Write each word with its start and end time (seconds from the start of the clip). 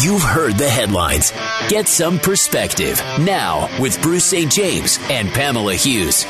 You've 0.00 0.22
heard 0.22 0.54
the 0.54 0.68
headlines. 0.68 1.32
Get 1.68 1.88
some 1.88 2.20
perspective 2.20 3.02
now 3.18 3.68
with 3.80 4.00
Bruce 4.00 4.26
St. 4.26 4.50
James 4.50 4.96
and 5.10 5.28
Pamela 5.28 5.74
Hughes. 5.74 6.24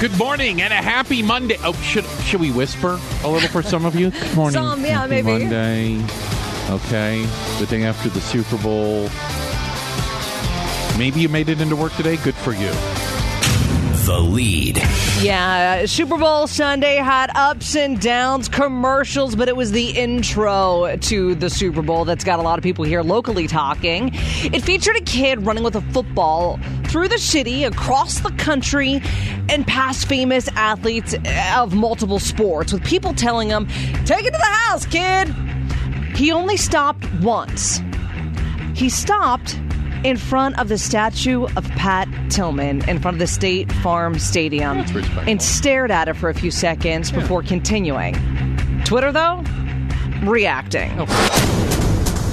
Good 0.00 0.18
morning 0.18 0.60
and 0.60 0.72
a 0.72 0.76
happy 0.76 1.22
Monday. 1.22 1.56
Oh, 1.62 1.72
should 1.74 2.04
should 2.24 2.40
we 2.40 2.50
whisper 2.50 2.98
a 3.22 3.28
little 3.28 3.48
for 3.48 3.62
some 3.62 3.84
of 3.84 3.94
you? 3.94 4.10
Good 4.10 4.34
morning. 4.34 4.54
Some, 4.54 4.84
yeah, 4.84 5.06
happy 5.06 5.22
maybe. 5.22 5.44
Monday. 5.44 6.04
Okay. 6.70 7.24
The 7.60 7.66
day 7.66 7.84
after 7.84 8.08
the 8.08 8.20
Super 8.20 8.58
Bowl. 8.58 9.08
Maybe 10.98 11.20
you 11.20 11.28
made 11.28 11.48
it 11.48 11.60
into 11.60 11.76
work 11.76 11.92
today. 11.92 12.16
Good 12.16 12.34
for 12.34 12.52
you. 12.52 12.72
The 14.10 14.18
lead. 14.18 14.76
Yeah, 15.22 15.82
uh, 15.82 15.86
Super 15.86 16.18
Bowl 16.18 16.48
Sunday 16.48 16.96
had 16.96 17.30
ups 17.36 17.76
and 17.76 18.00
downs, 18.00 18.48
commercials, 18.48 19.36
but 19.36 19.48
it 19.48 19.54
was 19.54 19.70
the 19.70 19.90
intro 19.90 20.96
to 20.96 21.36
the 21.36 21.48
Super 21.48 21.80
Bowl 21.80 22.04
that's 22.04 22.24
got 22.24 22.40
a 22.40 22.42
lot 22.42 22.58
of 22.58 22.64
people 22.64 22.84
here 22.84 23.02
locally 23.02 23.46
talking. 23.46 24.10
It 24.12 24.64
featured 24.64 24.96
a 24.96 25.00
kid 25.02 25.46
running 25.46 25.62
with 25.62 25.76
a 25.76 25.80
football 25.92 26.58
through 26.86 27.06
the 27.06 27.18
city, 27.18 27.62
across 27.62 28.18
the 28.18 28.32
country, 28.32 29.00
and 29.48 29.64
past 29.64 30.08
famous 30.08 30.48
athletes 30.56 31.14
of 31.54 31.76
multiple 31.76 32.18
sports, 32.18 32.72
with 32.72 32.82
people 32.84 33.14
telling 33.14 33.48
him, 33.48 33.68
Take 34.06 34.26
it 34.26 34.32
to 34.32 34.38
the 34.38 34.44
house, 34.44 34.86
kid. 34.86 35.28
He 36.16 36.32
only 36.32 36.56
stopped 36.56 37.06
once. 37.22 37.80
He 38.74 38.88
stopped 38.88 39.56
in 40.04 40.16
front 40.16 40.58
of 40.58 40.68
the 40.68 40.78
statue 40.78 41.44
of 41.56 41.64
Pat 41.70 42.08
Tillman 42.30 42.88
in 42.88 42.98
front 43.00 43.16
of 43.16 43.18
the 43.18 43.26
State 43.26 43.70
Farm 43.70 44.18
Stadium 44.18 44.78
and 45.26 45.42
stared 45.42 45.90
at 45.90 46.08
it 46.08 46.14
for 46.14 46.28
a 46.28 46.34
few 46.34 46.50
seconds 46.50 47.12
before 47.12 47.42
continuing. 47.42 48.14
Twitter, 48.84 49.12
though, 49.12 49.44
reacting. 50.22 50.90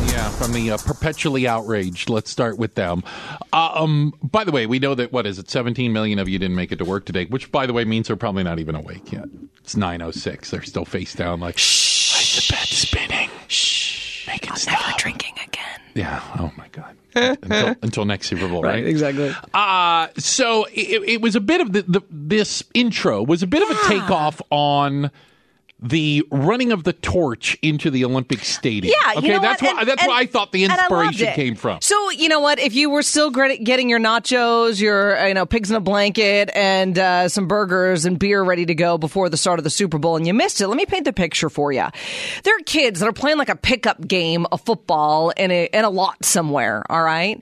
Yeah, 0.07 0.29
from 0.29 0.53
the 0.53 0.71
uh, 0.71 0.77
perpetually 0.77 1.47
outraged. 1.47 2.09
Let's 2.09 2.31
start 2.31 2.57
with 2.57 2.75
them. 2.75 3.03
Uh, 3.51 3.71
um, 3.75 4.13
by 4.23 4.43
the 4.43 4.51
way, 4.51 4.65
we 4.65 4.79
know 4.79 4.95
that 4.95 5.11
what 5.11 5.27
is 5.27 5.37
it? 5.37 5.49
17 5.49 5.91
million 5.91 6.19
of 6.19 6.29
you 6.29 6.39
didn't 6.39 6.55
make 6.55 6.71
it 6.71 6.77
to 6.77 6.85
work 6.85 7.05
today, 7.05 7.25
which, 7.25 7.51
by 7.51 7.65
the 7.65 7.73
way, 7.73 7.83
means 7.83 8.07
they're 8.07 8.15
probably 8.15 8.43
not 8.43 8.59
even 8.59 8.75
awake 8.75 9.11
yet. 9.11 9.25
It's 9.59 9.75
9:06. 9.75 10.49
They're 10.49 10.61
still 10.63 10.85
face 10.85 11.13
down, 11.13 11.41
like 11.41 11.57
shh. 11.57 12.47
the 12.47 12.53
bed's 12.53 12.69
spinning. 12.77 13.29
Shh. 13.47 14.25
Make 14.27 14.47
it 14.47 14.57
stop. 14.57 14.79
Never 14.79 14.97
drinking 14.97 15.35
again. 15.45 15.81
Yeah. 15.93 16.21
Oh 16.39 16.51
my 16.57 16.67
God. 16.69 16.95
Until, 17.17 17.75
until 17.81 18.05
next 18.05 18.27
Super 18.27 18.47
Bowl, 18.47 18.61
right? 18.61 18.85
exactly. 18.85 19.33
Uh, 19.53 20.07
so 20.17 20.65
it, 20.73 21.03
it 21.07 21.21
was 21.21 21.35
a 21.35 21.41
bit 21.41 21.61
of 21.61 21.73
the, 21.73 21.81
the 21.83 22.01
this 22.09 22.63
intro 22.73 23.23
was 23.23 23.43
a 23.43 23.47
bit 23.47 23.61
of 23.61 23.69
a 23.69 23.87
takeoff 23.87 24.41
on 24.49 25.11
the 25.79 26.25
running 26.31 26.71
of 26.71 26.83
the 26.85 26.93
torch 26.93 27.55
into 27.61 27.91
the 27.91 28.03
Olympic 28.03 28.39
Stadium. 28.39 28.93
Yeah, 29.05 29.11
you 29.13 29.17
okay, 29.19 29.27
know 29.29 29.39
that's 29.41 29.61
what? 29.61 29.73
why 29.75 29.79
And- 29.81 29.89
that's 29.89 30.01
and- 30.01 30.09
why 30.09 30.19
I 30.21 30.25
thought 30.25 30.51
the 30.51 30.63
and 30.63 30.73
I 30.73 30.75
loved 30.87 30.91
inspiration 31.13 31.33
came 31.35 31.55
from. 31.55 31.79
So 31.81 32.09
you 32.11 32.29
know 32.29 32.39
what? 32.39 32.57
If 32.59 32.73
you 32.73 32.89
were 32.89 33.03
still 33.03 33.29
getting 33.29 33.87
your 33.89 33.99
nachos, 33.99 34.81
your 34.81 35.27
you 35.27 35.33
know 35.35 35.45
pigs 35.45 35.69
in 35.69 35.75
a 35.75 35.79
blanket, 35.79 36.49
and 36.55 36.97
uh, 36.97 37.29
some 37.29 37.47
burgers 37.47 38.05
and 38.05 38.17
beer 38.17 38.41
ready 38.43 38.65
to 38.65 38.73
go 38.73 38.97
before 38.97 39.29
the 39.29 39.37
start 39.37 39.59
of 39.59 39.63
the 39.63 39.69
Super 39.69 39.99
Bowl, 39.99 40.15
and 40.15 40.25
you 40.25 40.33
missed 40.33 40.59
it, 40.61 40.67
let 40.67 40.77
me 40.77 40.85
paint 40.87 41.05
the 41.05 41.13
picture 41.13 41.49
for 41.49 41.71
you. 41.71 41.85
There 42.43 42.55
are 42.55 42.63
kids 42.65 42.99
that 42.99 43.07
are 43.07 43.13
playing 43.13 43.37
like 43.37 43.49
a 43.49 43.55
pickup 43.55 44.07
game 44.07 44.47
of 44.51 44.61
football 44.61 45.29
in 45.31 45.51
a 45.51 45.65
in 45.71 45.85
a 45.85 45.89
lot 45.91 46.25
somewhere. 46.25 46.83
All 46.89 47.03
right, 47.03 47.39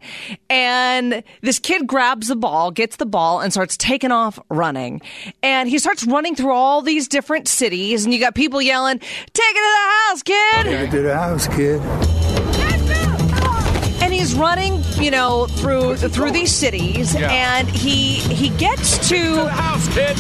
and 0.50 1.24
this 1.42 1.60
kid 1.60 1.88
grabs 1.88 2.28
the 2.28 2.36
ball, 2.36 2.72
gets 2.72 2.98
the 2.98 3.06
ball, 3.06 3.40
and 3.40 3.52
starts 3.54 3.78
taking 3.78 4.12
off 4.12 4.40
running, 4.50 5.02
and 5.42 5.70
he 5.70 5.80
starts 5.80 6.06
running 6.06 6.36
through 6.36 6.52
all 6.54 6.82
these 6.82 7.08
different 7.08 7.48
cities, 7.48 8.04
and 8.06 8.14
you 8.14 8.20
got 8.26 8.34
people 8.36 8.62
yelling, 8.62 8.98
"Take 9.00 9.08
it 9.38 9.54
to 9.54 9.62
the 9.62 9.92
house, 10.10 10.24
kid!" 10.24 10.64
Take 10.64 10.88
it 10.88 10.92
to 10.92 11.02
the 11.04 11.16
house, 11.16 11.48
kid. 11.48 11.82
and 14.02 14.14
he's 14.14 14.36
running, 14.36 14.84
you 15.00 15.10
know, 15.10 15.48
through 15.48 15.96
through 15.98 16.32
these 16.32 16.52
cities, 16.52 17.14
Yeah. 17.16 17.32
and 17.32 17.68
he 17.68 18.16
he 18.16 18.50
gets 18.50 19.08
to 19.10 19.50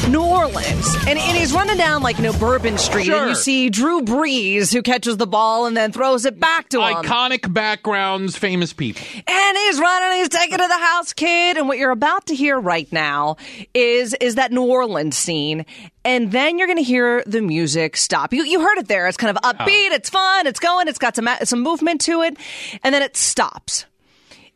New 0.10 0.24
Orleans, 0.24 0.96
and, 1.08 1.20
and 1.20 1.38
he's 1.38 1.54
running 1.54 1.78
down 1.78 2.02
like 2.02 2.18
you 2.18 2.24
know 2.24 2.34
Bourbon 2.34 2.78
Street, 2.78 3.10
and 3.10 3.30
you 3.30 3.36
see 3.36 3.70
Drew 3.70 4.02
Brees 4.02 4.72
who 4.74 4.82
catches 4.82 5.18
the 5.18 5.28
ball 5.28 5.66
and 5.66 5.76
then 5.78 5.92
throws 5.92 6.26
it 6.26 6.40
back 6.40 6.70
to 6.70 6.82
him, 6.82 6.96
Iconic 6.96 7.52
backgrounds, 7.54 8.36
famous 8.38 8.74
people. 8.74 9.02
and 9.16 9.58
he's 9.58 9.80
running, 9.80 10.20
he's 10.20 10.30
taking 10.30 10.58
to 10.58 10.68
the 10.68 10.78
house, 10.78 11.14
kid, 11.14 11.58
and 11.58 11.68
what 11.68 11.78
you're 11.78 11.92
about 11.92 12.28
to 12.28 12.36
hear 12.36 12.60
right 12.60 12.92
now 12.92 13.38
is 13.74 14.14
is 14.16 14.36
that 14.36 14.52
New 14.52 14.64
Orleans 14.64 15.18
scene. 15.18 15.66
And 16.06 16.32
then 16.32 16.58
you're 16.60 16.68
going 16.68 16.78
to 16.78 16.84
hear 16.84 17.24
the 17.26 17.42
music 17.42 17.98
stop. 17.98 18.32
You, 18.32 18.46
you 18.46 18.62
heard 18.62 18.78
it 18.78 18.88
there. 18.88 19.08
It's 19.08 19.18
kind 19.18 19.36
of 19.36 19.44
oh. 19.44 19.52
upbeat. 19.52 19.92
It's 19.92 20.10
fun. 20.10 20.46
It's 20.46 20.60
going. 20.60 20.88
It's 20.88 21.00
got 21.00 21.16
some 21.16 21.28
some 21.44 21.62
movement 21.62 22.02
to 22.02 22.22
it, 22.22 22.38
and 22.84 22.94
then 22.94 23.02
it 23.02 23.18
stops. 23.18 23.86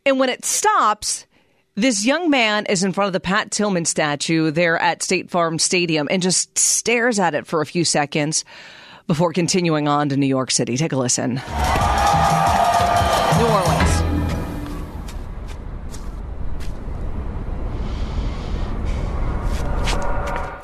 And 0.06 0.18
when 0.18 0.28
it 0.28 0.44
stops, 0.44 1.26
this 1.74 2.06
young 2.06 2.30
man 2.30 2.66
is 2.66 2.84
in 2.84 2.92
front 2.92 3.08
of 3.08 3.12
the 3.12 3.20
Pat 3.20 3.50
Tillman 3.50 3.84
statue 3.84 4.50
there 4.50 4.78
at 4.78 5.02
State 5.02 5.30
Farm 5.30 5.58
Stadium 5.58 6.08
and 6.10 6.22
just 6.22 6.56
stares 6.56 7.18
at 7.18 7.34
it 7.34 7.46
for 7.46 7.60
a 7.60 7.66
few 7.66 7.84
seconds 7.84 8.44
before 9.06 9.32
continuing 9.32 9.88
on 9.88 10.08
to 10.10 10.16
New 10.16 10.26
York 10.26 10.50
City. 10.52 10.76
Take 10.76 10.92
a 10.92 10.96
listen. 10.96 11.34
New 13.38 13.46
Orleans. 13.46 13.89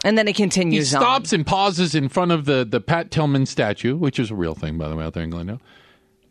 And 0.06 0.16
then 0.16 0.28
it 0.28 0.36
He 0.36 0.42
continues 0.44 0.94
on. 0.94 1.00
stops 1.02 1.32
and 1.32 1.44
pauses 1.44 1.94
in 1.96 2.08
front 2.08 2.30
of 2.30 2.44
the 2.44 2.64
the 2.64 2.80
Pat 2.80 3.10
Tillman 3.10 3.44
statue, 3.46 3.96
which 3.96 4.18
is 4.20 4.30
a 4.30 4.34
real 4.34 4.54
thing, 4.54 4.78
by 4.78 4.88
the 4.88 4.94
way, 4.96 5.04
out 5.04 5.14
there 5.14 5.24
in 5.24 5.30
Glendale. 5.30 5.60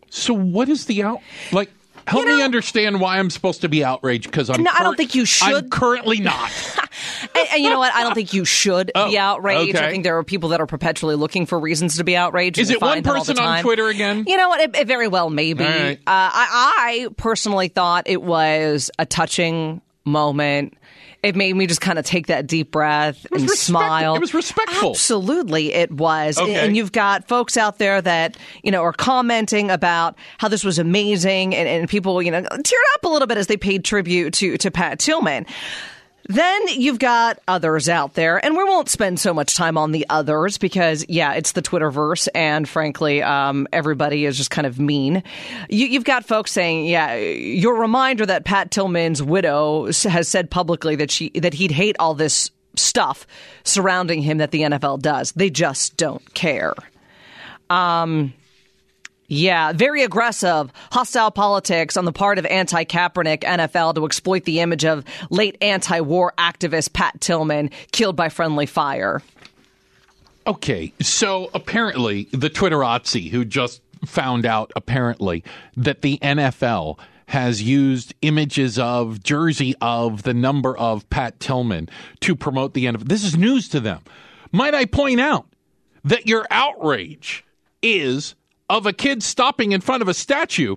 So, 0.10 0.34
what 0.34 0.70
is 0.70 0.86
the 0.86 1.04
out 1.04 1.20
like? 1.52 1.70
Help 2.08 2.24
You 2.24 2.30
know- 2.30 2.38
me 2.38 2.44
understand 2.44 3.02
why 3.02 3.18
I'm 3.18 3.32
supposed 3.32 3.62
to 3.62 3.70
be 3.70 3.84
outraged 3.84 4.26
because 4.26 4.50
I'm. 4.50 4.62
No, 4.64 4.72
I 4.72 4.84
don't 4.84 4.96
think 4.96 5.16
you 5.16 5.26
should. 5.26 5.54
I'm 5.66 5.70
currently 5.70 6.20
not. 6.20 6.52
And, 7.38 7.48
and 7.54 7.64
you 7.64 7.70
know 7.70 7.80
what? 7.80 7.94
I 7.94 8.04
don't 8.04 8.14
think 8.14 8.32
you 8.34 8.46
should 8.46 8.92
Oh, 8.96 9.10
be 9.10 9.18
outraged. 9.18 9.76
okay. 9.76 9.86
I 9.86 9.92
think 9.92 10.04
there 10.06 10.18
are 10.18 10.24
people 10.24 10.50
that 10.50 10.62
are 10.62 10.66
perpetually 10.66 11.16
looking 11.16 11.46
for 11.46 11.60
reasons 11.60 11.98
to 11.98 12.06
be 12.06 12.16
outraged. 12.16 12.58
Is 12.58 12.70
it 12.70 12.80
one 12.82 12.92
find 13.04 13.06
that 13.06 13.10
all 13.10 13.24
the 13.26 13.34
person 13.34 13.44
on. 13.44 13.62
Twitter 13.62 13.90
again? 13.90 14.24
You 14.28 14.38
know 14.38 14.48
what? 14.48 14.62
It, 14.62 14.76
it 14.78 14.88
very 14.88 15.10
well 15.10 15.30
may 15.30 15.52
be. 15.54 15.66
Right. 15.66 15.98
Uh, 15.98 16.02
I, 16.08 17.08
I 17.08 17.14
personally 17.18 17.68
thought 17.68 18.06
it 18.08 18.22
was 18.22 18.90
a 18.98 19.06
touching 19.06 19.82
moment. 20.06 20.78
It 21.26 21.36
made 21.36 21.56
me 21.56 21.66
just 21.68 21.82
kind 21.82 21.98
of 21.98 22.06
take 22.06 22.28
that 22.28 22.46
deep 22.48 22.72
breath 22.72 23.26
and 23.32 23.42
respect- 23.42 23.60
smile. 23.60 24.16
it 24.16 24.22
was 24.22 24.34
respectful. 24.34 24.92
Absolutely, 24.92 25.74
it 25.74 25.92
was. 25.92 26.38
Okay. 26.38 26.54
And 26.56 26.78
you've 26.78 26.92
got 26.92 27.28
folks 27.28 27.58
out 27.58 27.80
there 27.80 28.02
that 28.02 28.38
you 28.64 28.72
know 28.72 28.84
are 28.84 28.94
commenting 28.94 29.72
about 29.72 30.16
how 30.38 30.48
this 30.48 30.64
was 30.64 30.78
amazing, 30.78 31.56
and, 31.56 31.68
and 31.68 31.90
people 31.90 32.22
you 32.22 32.32
know 32.32 32.42
teared 32.42 32.94
up 32.96 33.04
a 33.04 33.08
little 33.08 33.28
bit 33.28 33.38
as 33.38 33.48
they 33.48 33.58
paid 33.58 33.84
tribute 33.84 34.34
to 34.36 34.58
to 34.58 34.70
Pat 34.70 35.00
Tillman. 35.00 35.46
Then 36.28 36.68
you've 36.70 36.98
got 36.98 37.40
others 37.48 37.88
out 37.88 38.16
there, 38.16 38.44
and 38.44 38.58
we 38.58 38.64
won't 38.64 38.90
spend 38.90 39.20
so 39.20 39.34
much 39.34 39.56
time 39.56 39.78
on 39.78 39.92
the 39.92 40.06
others 40.10 40.58
because, 40.58 41.06
yeah, 41.08 41.34
it's 41.34 41.52
the 41.52 41.62
Twitterverse, 41.62 42.28
and 42.34 42.68
frankly, 42.68 43.22
um, 43.22 43.68
everybody 43.72 44.26
is 44.26 44.36
just 44.36 44.50
kind 44.50 44.66
of 44.66 44.80
mean. 44.80 45.22
You, 45.70 45.86
you've 45.86 46.04
got 46.04 46.26
folks 46.26 46.52
saying, 46.52 46.86
yeah, 46.88 47.16
your 47.16 47.76
reminder 47.76 48.26
that 48.26 48.44
Pat 48.44 48.72
Tillman's 48.72 49.22
widow 49.22 49.86
has 49.86 50.28
said 50.28 50.50
publicly 50.50 50.96
that 50.96 51.12
she 51.12 51.30
that 51.32 51.54
he'd 51.54 51.72
hate 51.72 51.96
all 52.00 52.16
this 52.16 52.50
stuff 52.76 53.28
surrounding 53.64 54.22
him 54.22 54.40
that 54.40 54.52
the 54.52 54.62
NFL 54.62 55.02
does. 55.02 55.32
They 55.34 55.50
just 55.50 55.96
don't 55.98 56.34
care. 56.34 56.74
Yeah, 59.28 59.74
very 59.74 60.04
aggressive, 60.04 60.72
hostile 60.92 61.32
politics 61.32 61.98
on 61.98 62.06
the 62.06 62.12
part 62.12 62.38
of 62.38 62.46
anti 62.46 62.84
Kaepernick 62.84 63.42
NFL 63.42 63.96
to 63.96 64.06
exploit 64.06 64.46
the 64.46 64.60
image 64.60 64.86
of 64.86 65.04
late 65.30 65.58
anti 65.62 66.00
war 66.02 66.34
activist 66.38 66.94
Pat 66.94 67.20
Tillman 67.22 67.72
killed 67.92 68.16
by 68.16 68.30
friendly 68.30 68.66
fire. 68.68 69.22
Okay, 70.48 70.94
so 71.02 71.50
apparently 71.56 72.28
the 72.32 72.52
Twitterazzi 72.52 73.32
who 73.32 73.46
just 73.46 73.82
found 74.06 74.46
out 74.46 74.72
apparently 74.76 75.44
that 75.76 76.04
the 76.04 76.20
NFL 76.20 77.00
has 77.28 77.64
used 77.64 78.14
images 78.22 78.78
of 78.78 79.24
jersey 79.24 79.74
of 79.82 80.22
the 80.22 80.34
number 80.36 80.78
of 80.78 81.10
Pat 81.10 81.40
Tillman 81.40 81.90
to 82.20 82.36
promote 82.36 82.76
the 82.76 82.86
NFL. 82.86 83.08
This 83.08 83.24
is 83.24 83.36
news 83.36 83.68
to 83.70 83.80
them. 83.80 84.02
Might 84.52 84.76
I 84.76 84.86
point 84.86 85.20
out 85.20 85.48
that 86.04 86.28
your 86.28 86.46
outrage 86.52 87.44
is 87.82 88.36
of 88.70 88.86
a 88.86 88.94
kid 88.94 89.24
stopping 89.24 89.72
in 89.72 89.82
front 89.82 90.02
of 90.02 90.08
a 90.08 90.14
statue, 90.14 90.76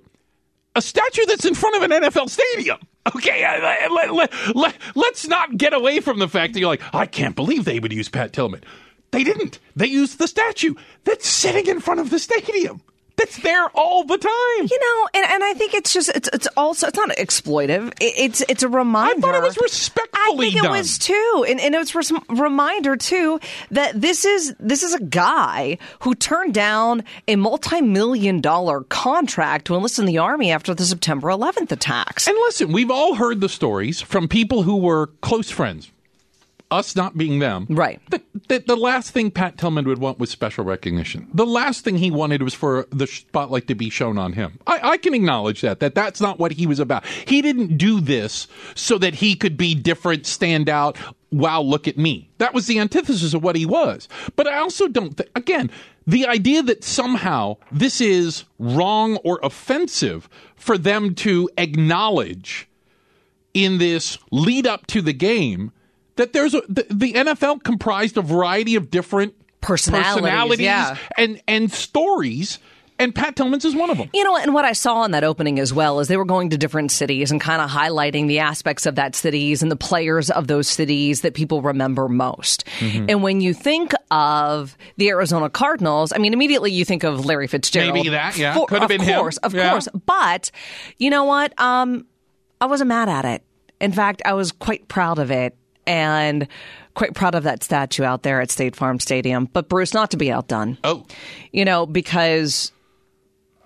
a 0.75 0.83
statue 0.83 1.25
that's 1.27 1.45
in 1.45 1.55
front 1.55 1.77
of 1.77 1.83
an 1.83 1.91
NFL 1.91 2.29
stadium. 2.29 2.79
Okay, 3.15 3.43
uh, 3.45 3.95
let, 3.95 4.13
let, 4.13 4.33
let, 4.55 4.75
let's 4.95 5.27
not 5.27 5.57
get 5.57 5.73
away 5.73 6.01
from 6.01 6.19
the 6.19 6.29
fact 6.29 6.53
that 6.53 6.61
you're 6.61 6.69
like, 6.69 6.83
I 6.93 7.07
can't 7.07 7.35
believe 7.35 7.65
they 7.65 7.79
would 7.79 7.93
use 7.93 8.09
Pat 8.09 8.33
Tillman. 8.33 8.63
They 9.11 9.25
didn't. 9.25 9.59
They 9.75 9.87
used 9.87 10.19
the 10.19 10.29
statue 10.29 10.75
that's 11.05 11.27
sitting 11.27 11.67
in 11.67 11.81
front 11.81 12.01
of 12.01 12.11
the 12.11 12.19
stadium. 12.19 12.83
That's 13.19 13.37
there 13.43 13.69
all 13.75 14.05
the 14.05 14.17
time. 14.17 14.69
You 14.71 14.79
know, 14.81 15.09
and, 15.15 15.31
and 15.31 15.45
I 15.45 15.55
think 15.55 15.75
it's 15.75 15.93
just 15.93 16.09
it's 16.11 16.29
it's 16.33 16.49
also 16.57 16.87
it's 16.87 16.97
not 16.97 17.11
exploitive. 17.11 17.89
It, 18.01 18.15
it's 18.17 18.41
it's 18.49 18.63
a 18.63 18.69
reminder. 18.69 19.19
I 19.19 19.21
thought 19.21 19.35
it 19.35 19.43
was 19.43 19.59
respectfully 19.59 20.47
I 20.47 20.51
think 20.51 20.63
done. 20.63 20.67
it 20.67 20.79
was 20.79 20.99
too, 20.99 21.45
and, 21.49 21.61
and 21.61 21.75
it 21.75 21.95
was 21.95 22.11
a 22.11 22.21
reminder 22.35 22.97
too 22.97 23.41
that 23.71 24.01
this 24.01 24.25
is 24.25 24.55
this 24.59 24.83
is 24.83 24.95
a 24.95 25.03
guy 25.03 25.79
who 26.01 26.15
turned 26.15 26.55
down 26.55 27.05
a 27.27 27.37
multi-million 27.37 28.41
dollar 28.41 28.83
contract 28.83 29.67
to 29.67 29.75
enlist 29.75 29.99
in 29.99 30.07
the 30.07 30.19
army 30.19 30.51
after 30.51 30.75
the 30.75 30.85
September 30.85 31.29
11th 31.29 31.73
attacks. 31.73 32.27
And 32.27 32.37
listen, 32.37 32.73
we've 32.73 32.91
all 32.91 33.15
heard 33.15 33.41
the 33.41 33.49
stories 33.49 34.01
from 34.01 34.29
people 34.29 34.63
who 34.63 34.77
were 34.77 35.09
close 35.21 35.51
friends. 35.51 35.91
Us 36.71 36.95
not 36.95 37.17
being 37.17 37.39
them. 37.39 37.67
Right. 37.71 37.99
The, 38.11 38.21
the, 38.49 38.59
the 38.59 38.77
last 38.77 39.13
thing 39.13 39.31
Pat 39.31 39.57
Tillman 39.57 39.87
would 39.87 39.99
want 39.99 40.19
was 40.19 40.31
special 40.31 40.65
recognition. 40.65 41.27
The 41.33 41.47
last 41.47 41.83
thing 41.83 41.97
he 41.97 42.11
wanted 42.11 42.43
was 42.43 42.53
for 42.53 42.87
the 42.91 43.07
spotlight 43.07 43.69
to 43.69 43.75
be 43.75 43.89
shown 43.89 44.19
on 44.19 44.35
him. 44.35 44.59
I, 44.67 44.81
I 44.83 44.97
can 44.99 45.15
acknowledge 45.15 45.63
that, 45.63 45.81
that 45.81 45.95
that's 45.95 46.21
not 46.21 46.39
what 46.39 46.53
he 46.53 46.67
was 46.67 46.79
about. 46.79 47.07
He 47.07 47.41
didn't 47.41 47.79
do 47.79 48.03
this 48.03 48.49
so 48.75 48.99
that 48.99 49.15
he 49.15 49.35
could 49.35 49.57
be 49.57 49.75
different, 49.75 50.27
stand 50.27 50.69
out. 50.69 50.99
Wow, 51.33 51.63
look 51.63 51.89
at 51.89 51.97
me. 51.97 52.31
That 52.37 52.53
was 52.53 52.67
the 52.67 52.79
antithesis 52.79 53.33
of 53.33 53.43
what 53.43 53.57
he 53.57 53.65
was. 53.65 54.07
But 54.37 54.47
I 54.47 54.59
also 54.59 54.89
don't 54.89 55.17
think, 55.17 55.31
again, 55.35 55.71
the 56.07 56.27
idea 56.27 56.63
that 56.63 56.85
somehow 56.85 57.57
this 57.73 58.01
is 58.01 58.45
wrong 58.59 59.17
or 59.25 59.41
offensive 59.43 60.29
for 60.57 60.77
them 60.77 61.15
to 61.17 61.49
acknowledge 61.57 62.69
in 63.55 63.79
this 63.79 64.19
lead 64.31 64.67
up 64.67 64.87
to 64.89 65.01
the 65.01 65.15
game 65.15 65.73
that 66.19 66.33
there's 66.35 66.53
a, 66.55 66.61
the, 66.69 66.87
the 66.91 67.15
NFL 67.15 67.65
comprised 67.65 68.17
a 68.19 68.23
variety 68.23 68.77
of 68.77 68.91
different 68.91 69.35
Personalities, 69.61 70.23
personalities 70.23 70.61
yeah. 70.61 70.97
and 71.17 71.43
and 71.49 71.73
stories. 71.73 72.61
And 73.01 73.15
Pat 73.15 73.37
Tillman's 73.37 73.65
is 73.65 73.75
one 73.77 73.91
of 73.91 73.99
them. 73.99 74.09
You 74.13 74.25
know, 74.25 74.37
and 74.37 74.53
what 74.55 74.65
I 74.65 74.73
saw 74.73 75.05
in 75.05 75.13
that 75.13 75.23
opening 75.25 75.59
as 75.61 75.73
well 75.73 75.99
is 76.01 76.09
they 76.09 76.17
were 76.17 76.25
going 76.25 76.51
to 76.51 76.59
different 76.59 76.91
cities 76.93 77.31
and 77.31 77.41
kind 77.41 77.63
of 77.63 77.71
highlighting 77.71 78.27
the 78.29 78.41
aspects 78.41 78.87
of 78.87 78.97
that 78.97 79.15
cities 79.15 79.63
and 79.63 79.71
the 79.71 79.77
players 79.77 80.31
of 80.31 80.47
those 80.49 80.67
cities 80.69 81.21
that 81.21 81.35
people 81.35 81.63
remember 81.63 82.09
most. 82.09 82.65
Mm-hmm. 82.81 83.07
And 83.09 83.23
when 83.23 83.41
you 83.41 83.55
think 83.55 83.93
of 84.11 84.77
the 84.97 85.09
Arizona 85.11 85.49
Cardinals, 85.49 86.13
I 86.13 86.19
mean, 86.19 86.33
immediately 86.33 86.73
you 86.73 86.85
think 86.85 87.05
of 87.05 87.25
Larry 87.25 87.47
Fitzgerald. 87.47 87.95
Maybe 87.95 88.09
that, 88.11 88.37
yeah. 88.37 88.55
For- 88.55 88.67
Could 88.67 88.81
have 88.81 88.89
been 88.89 89.01
him. 89.01 89.15
Of 89.17 89.21
course, 89.21 89.37
Of 89.39 89.55
Yeah. 89.55 89.71
course, 89.71 89.89
But 90.07 90.51
you 90.99 91.11
know 91.11 91.25
what? 91.25 91.59
Um, 91.61 92.07
I 92.61 92.67
wasn't 92.67 92.89
mad 92.89 93.09
at 93.09 93.25
it. 93.25 93.43
In 93.81 93.93
fact, 93.93 94.23
I 94.25 94.35
was 94.35 94.51
quite 94.51 94.89
proud 94.89 95.19
of 95.21 95.31
it 95.31 95.57
and 95.89 96.47
quite 96.95 97.15
proud 97.15 97.35
of 97.35 97.45
that 97.45 97.65
statue 97.65 98.05
out 98.05 98.23
there 98.23 98.41
at 98.41 98.51
State 98.51 98.77
Farm 98.77 99.01
Stadium. 99.01 99.49
But 99.53 99.69
Bruce, 99.69 99.95
not 99.95 100.11
to 100.13 100.17
be 100.17 100.31
outdone 100.31 100.79
Oh, 100.85 101.07
you 101.53 101.65
know, 101.65 101.87
because 101.87 102.71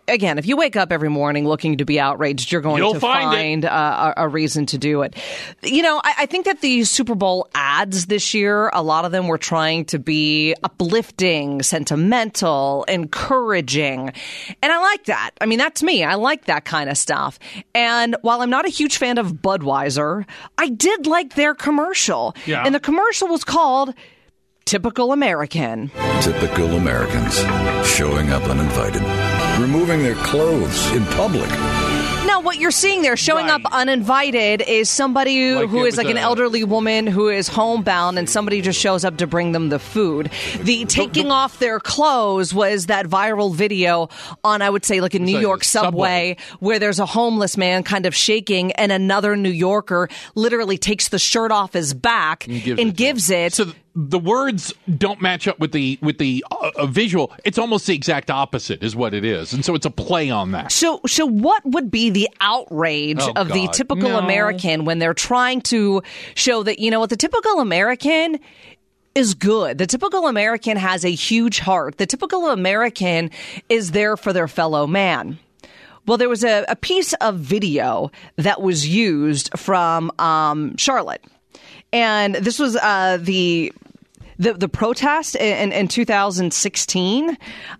again, 0.08 0.38
if 0.38 0.46
you 0.46 0.56
wake 0.56 0.76
up 0.76 0.92
every 0.92 1.08
morning 1.08 1.46
looking 1.46 1.78
to 1.78 1.84
be 1.84 1.98
outraged, 2.00 2.52
you're 2.52 2.60
going 2.60 2.78
You'll 2.78 2.94
to 2.94 3.00
find 3.00 3.32
find, 3.32 3.64
uh, 3.64 4.14
a, 4.16 4.24
a 4.24 4.28
reason 4.28 4.66
to 4.66 4.78
do 4.78 5.02
it. 5.02 5.16
You 5.62 5.82
know, 5.82 6.00
I, 6.02 6.14
I 6.20 6.26
think 6.26 6.46
that 6.46 6.60
the 6.60 6.84
Super 6.84 7.14
Bowl 7.14 7.48
ads 7.54 8.06
this 8.06 8.34
year, 8.34 8.70
a 8.72 8.82
lot 8.82 9.04
of 9.04 9.12
them 9.12 9.28
were 9.28 9.38
trying 9.38 9.84
to 9.86 9.98
be 9.98 10.54
uplifting, 10.62 11.62
sentimental, 11.62 12.84
encouraging. 12.84 14.12
And 14.62 14.72
I 14.72 14.80
like 14.80 15.04
that. 15.04 15.30
I 15.40 15.46
mean, 15.46 15.58
that's 15.58 15.82
me. 15.82 16.04
I 16.04 16.14
like 16.14 16.46
that 16.46 16.64
kind 16.64 16.90
of 16.90 16.98
stuff. 16.98 17.38
And 17.74 18.16
while 18.22 18.42
I'm 18.42 18.50
not 18.50 18.66
a 18.66 18.70
huge 18.70 18.96
fan 18.96 19.18
of 19.18 19.32
Budweiser, 19.34 20.26
I 20.58 20.68
did 20.68 21.06
like 21.06 21.34
their 21.34 21.54
commercial. 21.54 22.34
Yeah. 22.46 22.64
And 22.64 22.74
the 22.74 22.80
commercial 22.80 23.28
was 23.28 23.44
called 23.44 23.94
Typical 24.64 25.12
American. 25.12 25.90
Typical 26.20 26.76
Americans 26.76 27.36
showing 27.86 28.30
up 28.30 28.44
uninvited, 28.44 29.02
removing 29.60 30.02
their 30.02 30.14
clothes 30.16 30.90
in 30.92 31.04
public. 31.06 31.48
Now, 32.26 32.40
what 32.40 32.56
you're 32.58 32.70
seeing 32.70 33.02
there, 33.02 33.16
showing 33.16 33.46
Right. 33.46 33.60
up 33.64 33.72
uninvited, 33.72 34.62
is 34.62 34.88
somebody 34.88 35.52
Like 35.54 35.68
who 35.68 35.78
it 35.78 35.80
is 35.80 35.84
was 35.84 35.96
like 35.98 36.08
an 36.08 36.16
elderly 36.16 36.64
woman 36.64 37.06
who 37.06 37.28
is 37.28 37.48
homebound, 37.48 38.18
and 38.18 38.28
somebody 38.30 38.62
just 38.62 38.80
shows 38.80 39.04
up 39.04 39.18
to 39.18 39.26
bring 39.26 39.52
them 39.52 39.68
the 39.68 39.78
food. 39.78 40.30
The 40.60 40.84
taking 40.86 41.30
off 41.30 41.58
their 41.58 41.78
clothes 41.80 42.54
was 42.54 42.86
that 42.86 43.06
viral 43.06 43.54
video 43.54 44.08
on, 44.44 44.62
I 44.62 44.70
would 44.70 44.84
say, 44.84 45.00
like 45.00 45.14
a 45.14 45.18
New 45.18 45.32
like 45.32 45.40
a 45.40 45.42
York 45.42 45.64
subway, 45.64 46.36
where 46.60 46.78
there's 46.78 47.00
a 47.00 47.06
homeless 47.06 47.56
man 47.56 47.82
kind 47.82 48.06
of 48.06 48.14
shaking, 48.14 48.72
and 48.72 48.90
another 48.92 49.36
New 49.36 49.50
Yorker 49.50 50.08
literally 50.34 50.78
takes 50.78 51.08
the 51.08 51.18
shirt 51.18 51.50
off 51.50 51.74
his 51.74 51.92
back 51.92 52.46
and 52.48 52.62
gives 52.62 52.78
it 52.80 52.84
to 52.86 52.92
gives 52.92 53.30
it. 53.30 53.52
So 53.52 53.64
th- 53.64 53.76
the 53.94 54.18
words 54.18 54.72
don't 54.96 55.20
match 55.20 55.46
up 55.46 55.58
with 55.58 55.72
the 55.72 55.98
with 56.00 56.18
the 56.18 56.44
uh, 56.50 56.70
uh, 56.76 56.86
visual. 56.86 57.32
It's 57.44 57.58
almost 57.58 57.86
the 57.86 57.94
exact 57.94 58.30
opposite, 58.30 58.82
is 58.82 58.96
what 58.96 59.12
it 59.14 59.24
is, 59.24 59.52
and 59.52 59.64
so 59.64 59.74
it's 59.74 59.84
a 59.86 59.90
play 59.90 60.30
on 60.30 60.52
that. 60.52 60.72
So, 60.72 61.00
so 61.06 61.26
what 61.26 61.62
would 61.66 61.90
be 61.90 62.08
the 62.10 62.28
outrage 62.40 63.18
Oh, 63.20 63.32
of 63.36 63.48
the 63.48 63.68
typical 63.72 64.08
No. 64.10 64.18
American 64.18 64.84
when 64.84 64.98
they're 64.98 65.12
trying 65.14 65.60
to 65.62 66.02
show 66.34 66.62
that 66.62 66.78
you 66.78 66.90
know 66.90 67.00
what 67.00 67.10
the 67.10 67.16
typical 67.16 67.60
American 67.60 68.38
is 69.14 69.34
good. 69.34 69.76
The 69.76 69.86
typical 69.86 70.26
American 70.26 70.78
has 70.78 71.04
a 71.04 71.10
huge 71.10 71.58
heart. 71.58 71.98
The 71.98 72.06
typical 72.06 72.48
American 72.48 73.30
is 73.68 73.90
there 73.90 74.16
for 74.16 74.32
their 74.32 74.48
fellow 74.48 74.86
man. 74.86 75.38
Well, 76.06 76.16
there 76.16 76.30
was 76.30 76.42
a, 76.44 76.64
a 76.68 76.76
piece 76.76 77.12
of 77.20 77.36
video 77.36 78.10
that 78.36 78.62
was 78.62 78.88
used 78.88 79.50
from 79.58 80.10
um, 80.18 80.76
Charlotte, 80.78 81.22
and 81.92 82.34
this 82.36 82.58
was 82.58 82.74
uh, 82.74 83.18
the 83.20 83.72
the 84.42 84.54
the 84.54 84.68
protest 84.68 85.36
in, 85.36 85.72
in 85.72 85.88
2016, 85.88 87.36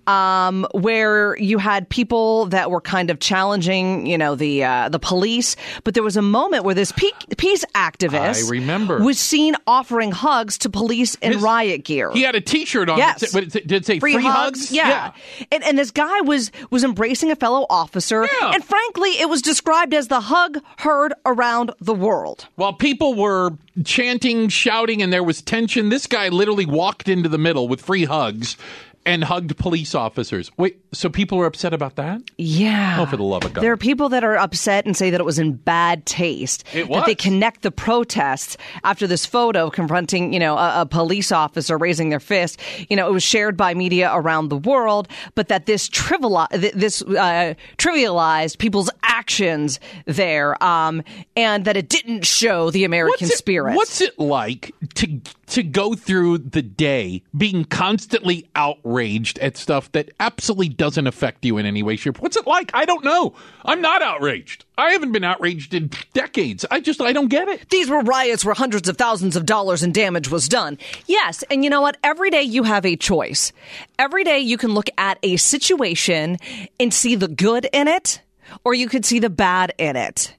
um, 0.06 0.67
where 0.73 1.37
you 1.38 1.59
had 1.59 1.88
people 1.88 2.47
that 2.47 2.70
were 2.70 2.81
kind 2.81 3.11
of 3.11 3.19
challenging, 3.20 4.06
you 4.06 4.17
know, 4.17 4.35
the 4.35 4.64
uh, 4.64 4.88
the 4.88 4.99
police. 4.99 5.56
But 5.85 5.94
there 5.94 6.03
was 6.03 6.17
a 6.17 6.23
moment 6.23 6.64
where 6.64 6.75
this 6.75 6.93
pe- 6.93 7.11
peace 7.37 7.64
activist 7.75 8.47
I 8.47 8.50
remember. 8.50 8.99
was 9.00 9.19
seen 9.19 9.55
offering 9.67 10.12
hugs 10.12 10.59
to 10.59 10.70
police 10.70 11.14
in 11.17 11.32
His- 11.32 11.43
riot 11.43 11.85
gear. 11.85 12.12
He 12.12 12.23
had 12.23 12.35
a 12.35 12.41
T-shirt 12.41 12.88
on. 12.88 12.99
Yes. 12.99 13.20
that 13.20 13.32
but 13.32 13.55
it 13.56 13.67
did 13.67 13.85
say 13.85 13.99
free, 13.99 14.14
hugs? 14.14 14.70
Yeah. 14.70 15.12
And, 15.50 15.64
and 15.64 15.79
this 15.79 15.91
guy 15.91 16.20
was 16.23 16.50
was 16.70 16.85
embracing 16.85 17.31
a 17.31 17.37
fellow 17.37 17.67
officer. 17.69 18.29
Yeah. 18.41 18.53
And 18.55 18.64
frankly, 18.64 19.11
it 19.20 19.29
was 19.29 19.43
described 19.43 19.94
as 19.94 20.09
the 20.09 20.20
hug 20.20 20.59
heard 20.79 21.12
around 21.26 21.73
the 21.81 21.94
world. 21.94 22.47
While 22.55 22.75
people 22.75 23.14
were 23.14 23.53
chanting, 23.85 24.49
shouting, 24.49 25.03
and 25.03 25.12
there 25.12 25.25
was 25.25 25.41
tension, 25.43 25.88
this 25.88 26.06
guy 26.06 26.29
literally 26.29 26.51
walked 26.66 27.08
into 27.08 27.28
the 27.28 27.38
middle 27.38 27.69
with 27.69 27.81
free 27.81 28.04
hugs 28.04 28.56
and 29.04 29.25
hugged 29.25 29.56
police 29.56 29.94
officers. 29.94 30.50
Wait, 30.56 30.78
so 30.93 31.08
people 31.08 31.40
are 31.40 31.46
upset 31.46 31.75
about 31.75 31.96
that? 31.96 32.22
Yeah. 32.38 32.99
Oh, 33.00 33.06
for 33.06 33.16
the 33.16 33.25
love 33.25 33.44
of 33.44 33.52
God. 33.52 33.62
There 33.62 33.72
are 33.72 33.76
people 33.76 34.08
that 34.10 34.22
are 34.22 34.37
upset 34.37 34.87
and 34.87 34.96
say 34.96 35.10
that 35.10 35.20
it 35.20 35.25
was 35.25 35.38
in 35.38 35.54
bad 35.54 36.06
taste. 36.06 36.64
It 36.72 36.88
That 36.88 37.06
they 37.06 37.14
connect 37.14 37.62
the 37.62 37.70
protests 37.70 38.56
after 38.84 39.06
this 39.06 39.26
photo 39.26 39.70
confronting, 39.70 40.32
you 40.32 40.38
know, 40.38 40.56
a, 40.56 40.82
a 40.82 40.87
police 40.87 41.32
officer 41.32 41.76
raising 41.76 42.10
their 42.10 42.20
fist. 42.20 42.60
You 42.88 42.96
know, 42.96 43.08
it 43.08 43.12
was 43.12 43.22
shared 43.25 43.56
by 43.56 43.75
media 43.75 44.10
around 44.14 44.49
the 44.49 44.58
world, 44.58 45.08
but 45.34 45.49
that 45.49 45.66
this 45.66 45.88
trivial, 45.88 46.46
this 46.52 47.02
uh, 47.02 47.54
trivialized 47.78 48.58
people's 48.58 48.90
actions 49.02 49.80
there, 50.06 50.62
um, 50.62 51.02
and 51.37 51.64
that 51.64 51.76
it 51.76 51.88
didn't 51.88 52.25
show 52.25 52.71
the 52.71 52.85
American 52.85 53.26
What's 53.26 53.35
it, 53.35 53.38
spirit. 53.38 53.75
What's 53.75 54.00
it 54.00 54.18
like 54.18 54.73
to 54.94 55.21
to 55.52 55.62
go 55.62 55.94
through 55.94 56.38
the 56.38 56.62
day 56.62 57.23
being 57.37 57.64
constantly 57.64 58.49
outraged 58.54 59.38
at 59.38 59.59
stuff 59.59 59.92
that 59.92 60.11
absolutely 60.18 60.71
doesn't 60.71 61.06
affect 61.06 61.44
you 61.44 61.59
in 61.59 61.66
any 61.66 61.82
way, 61.82 61.97
shape? 61.97 62.21
What's 62.21 62.38
it 62.38 62.47
like? 62.47 62.71
I 62.73 62.87
don't 62.87 63.04
know. 63.04 63.35
I'm 63.62 63.82
not 63.82 64.00
outraged. 64.00 64.64
I 64.78 64.92
haven't 64.92 65.12
been 65.12 65.25
outraged 65.25 65.75
in 65.75 65.90
decades. 66.14 66.64
I 66.71 66.80
just 66.80 67.02
I 67.02 67.12
don't 67.12 67.28
get 67.28 67.49
it. 67.49 67.68
These 67.68 67.90
were 67.90 68.00
riots 68.00 68.47
where 68.47 68.54
hundreds 68.54 68.88
of 68.88 68.97
thousands 68.97 69.37
of 69.37 69.44
dollars 69.44 69.82
in 69.82 69.92
damage 69.92 70.30
was 70.30 70.49
done. 70.49 70.78
Yes, 71.06 71.44
and 71.50 71.62
you 71.62 71.68
know 71.68 71.82
what? 71.82 71.99
Every 72.02 72.30
day 72.30 72.42
you 72.42 72.62
have 72.62 72.87
a 72.87 72.97
choice. 72.97 73.52
Every 73.99 74.25
day 74.25 74.38
you 74.40 74.56
can 74.56 74.73
look 74.73 74.88
at 74.97 75.18
a 75.23 75.37
situation 75.37 76.38
and 76.80 76.94
see 76.94 77.14
the 77.14 77.28
good 77.28 77.68
in 77.75 77.88
it, 77.88 78.23
or 78.64 78.73
you 78.73 78.88
could 78.88 79.04
see 79.04 79.18
the 79.18 79.30
bad 79.30 79.75
in 79.76 79.97
it. 79.97 80.35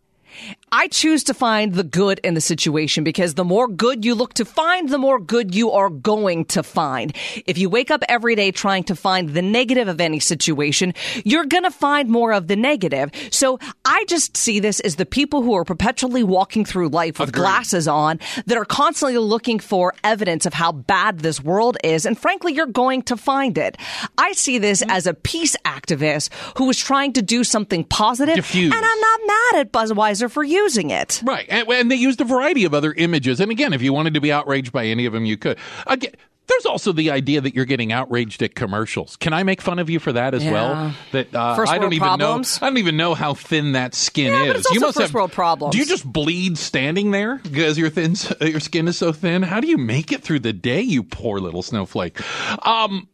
I 0.76 0.88
choose 0.88 1.24
to 1.26 1.36
find 1.36 1.76
the 1.76 1.84
good 1.84 2.20
in 2.24 2.34
the 2.34 2.42
situation 2.42 3.04
because 3.04 3.36
the 3.36 3.44
more 3.44 3.68
good 3.68 4.04
you 4.04 4.16
look 4.16 4.34
to 4.34 4.44
find, 4.44 4.90
the 4.90 4.98
more 4.98 5.20
good 5.20 5.54
you 5.54 5.70
are 5.70 5.92
going 5.92 6.46
to 6.46 6.64
find. 6.64 7.16
If 7.46 7.60
you 7.60 7.70
wake 7.70 7.92
up 7.92 8.04
every 8.10 8.34
day 8.34 8.50
trying 8.50 8.84
to 8.86 8.96
find 8.96 9.30
the 9.30 9.44
negative 9.44 9.88
of 9.88 10.02
any 10.02 10.20
situation, 10.20 10.96
you're 11.24 11.46
going 11.46 11.62
to 11.62 11.70
find 11.70 12.10
more 12.10 12.34
of 12.34 12.48
the 12.48 12.56
negative. 12.56 13.12
So 13.30 13.60
I 13.86 14.04
just 14.06 14.36
see 14.36 14.60
this 14.60 14.80
as 14.80 14.96
the 14.96 15.06
people 15.06 15.44
who 15.44 15.54
are 15.54 15.64
perpetually 15.64 16.24
walking 16.24 16.66
through 16.66 16.90
life 16.90 17.20
with 17.20 17.30
Agreed. 17.30 17.42
glasses 17.42 17.88
on 17.88 18.20
that 18.48 18.58
are 18.58 18.66
constantly 18.66 19.20
looking 19.20 19.60
for 19.60 19.94
evidence 20.04 20.48
of 20.48 20.56
how 20.56 20.72
bad 20.72 21.20
this 21.20 21.40
world 21.40 21.78
is. 21.84 22.04
And 22.04 22.18
frankly, 22.18 22.52
you're 22.54 22.66
going 22.66 23.04
to 23.04 23.16
find 23.16 23.60
it. 23.60 23.78
I 24.18 24.32
see 24.32 24.58
this 24.58 24.82
mm-hmm. 24.82 24.90
as 24.90 25.06
a 25.06 25.14
peace 25.14 25.56
activist 25.66 26.30
who 26.58 26.68
is 26.72 26.80
trying 26.80 27.14
to 27.14 27.22
do 27.22 27.44
something 27.44 27.84
positive. 27.84 28.44
And 28.56 28.74
I'm 28.74 29.00
not 29.00 29.20
mad 29.28 29.60
at 29.60 29.72
Budweiser 29.72 30.32
for 30.32 30.44
using 30.64 30.90
it. 30.92 31.22
Right. 31.24 31.46
And, 31.50 31.68
and 31.70 31.92
they 31.92 31.96
used 31.96 32.22
a 32.22 32.26
variety 32.26 32.66
of 32.66 32.74
other 32.74 32.94
images. 32.94 33.40
And 33.40 33.52
again, 33.52 33.74
if 33.74 33.82
you 33.82 33.94
wanted 33.94 34.14
to 34.16 34.22
be 34.22 34.32
outraged 34.32 34.72
by 34.72 34.86
any 34.86 35.06
of 35.06 35.14
them, 35.14 35.26
you 35.26 35.38
could. 35.38 35.58
Again, 35.88 36.12
There's 36.48 36.66
also 36.66 36.92
the 36.92 37.10
idea 37.12 37.40
that 37.40 37.56
you're 37.56 37.64
getting 37.66 37.94
outraged 37.94 38.44
at 38.44 38.54
commercials. 38.54 39.16
Can 39.16 39.32
I 39.32 39.44
make 39.44 39.62
fun 39.62 39.80
of 39.80 39.90
you 39.90 40.00
for 40.00 40.12
that 40.12 40.34
as 40.34 40.44
Yeah. 40.44 40.52
well? 40.52 40.94
That 41.14 41.34
uh, 41.34 41.56
First 41.56 41.72
I 41.72 41.76
don't 41.76 41.84
world 41.84 41.94
even 41.94 42.06
problems. 42.06 42.60
know. 42.62 42.68
I 42.68 42.70
don't 42.70 42.78
even 42.80 42.98
know 42.98 43.14
how 43.14 43.34
thin 43.34 43.72
that 43.72 43.96
skin 43.96 44.34
Yeah, 44.34 44.54
is. 44.54 44.66
you 44.72 44.82
must 44.82 44.96
first 44.98 45.08
have 45.08 45.14
world 45.14 45.32
problems. 45.32 45.72
Do 45.72 45.78
you 45.80 45.86
just 45.86 46.06
bleed 46.06 46.58
standing 46.58 47.12
there 47.12 47.38
because 47.50 47.78
your 47.78 47.90
thin 47.90 48.16
your 48.42 48.60
skin 48.60 48.88
is 48.90 48.98
so 48.98 49.14
thin? 49.14 49.42
How 49.42 49.62
do 49.62 49.68
you 49.68 49.78
make 49.78 50.12
it 50.12 50.22
through 50.22 50.40
the 50.42 50.54
day? 50.54 50.82
You 50.82 51.04
poor 51.04 51.40
little 51.40 51.64
snowflake. 51.64 52.20
Um, 52.68 53.08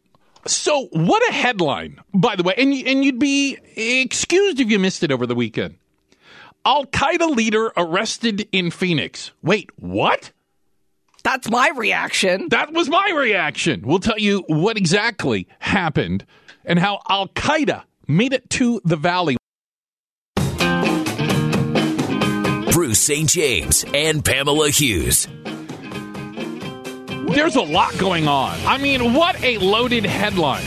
so 0.46 0.88
what 0.92 1.22
a 1.30 1.32
headline, 1.32 2.00
by 2.12 2.34
the 2.34 2.42
way, 2.42 2.54
and 2.58 2.72
and 2.72 3.04
you'd 3.04 3.18
be 3.20 3.58
excused 3.76 4.58
if 4.58 4.70
you 4.70 4.78
missed 4.80 5.04
it 5.04 5.12
over 5.12 5.24
the 5.26 5.34
weekend. 5.36 5.76
Al 6.64 6.84
Qaeda 6.86 7.34
leader 7.34 7.72
arrested 7.76 8.48
in 8.52 8.70
Phoenix. 8.70 9.32
Wait, 9.42 9.70
what? 9.76 10.32
That's 11.22 11.50
my 11.50 11.70
reaction. 11.76 12.48
That 12.50 12.72
was 12.72 12.88
my 12.88 13.12
reaction. 13.14 13.82
We'll 13.84 13.98
tell 13.98 14.18
you 14.18 14.44
what 14.46 14.76
exactly 14.76 15.48
happened 15.58 16.24
and 16.64 16.78
how 16.78 17.00
Al 17.08 17.28
Qaeda 17.28 17.84
made 18.06 18.32
it 18.32 18.48
to 18.50 18.80
the 18.84 18.96
valley. 18.96 19.36
Bruce 22.72 23.00
St. 23.00 23.28
James 23.28 23.84
and 23.92 24.24
Pamela 24.24 24.70
Hughes. 24.70 25.28
There's 27.34 27.56
a 27.56 27.62
lot 27.62 27.96
going 27.98 28.26
on. 28.26 28.58
I 28.66 28.78
mean, 28.78 29.14
what 29.14 29.42
a 29.42 29.58
loaded 29.58 30.04
headline. 30.04 30.64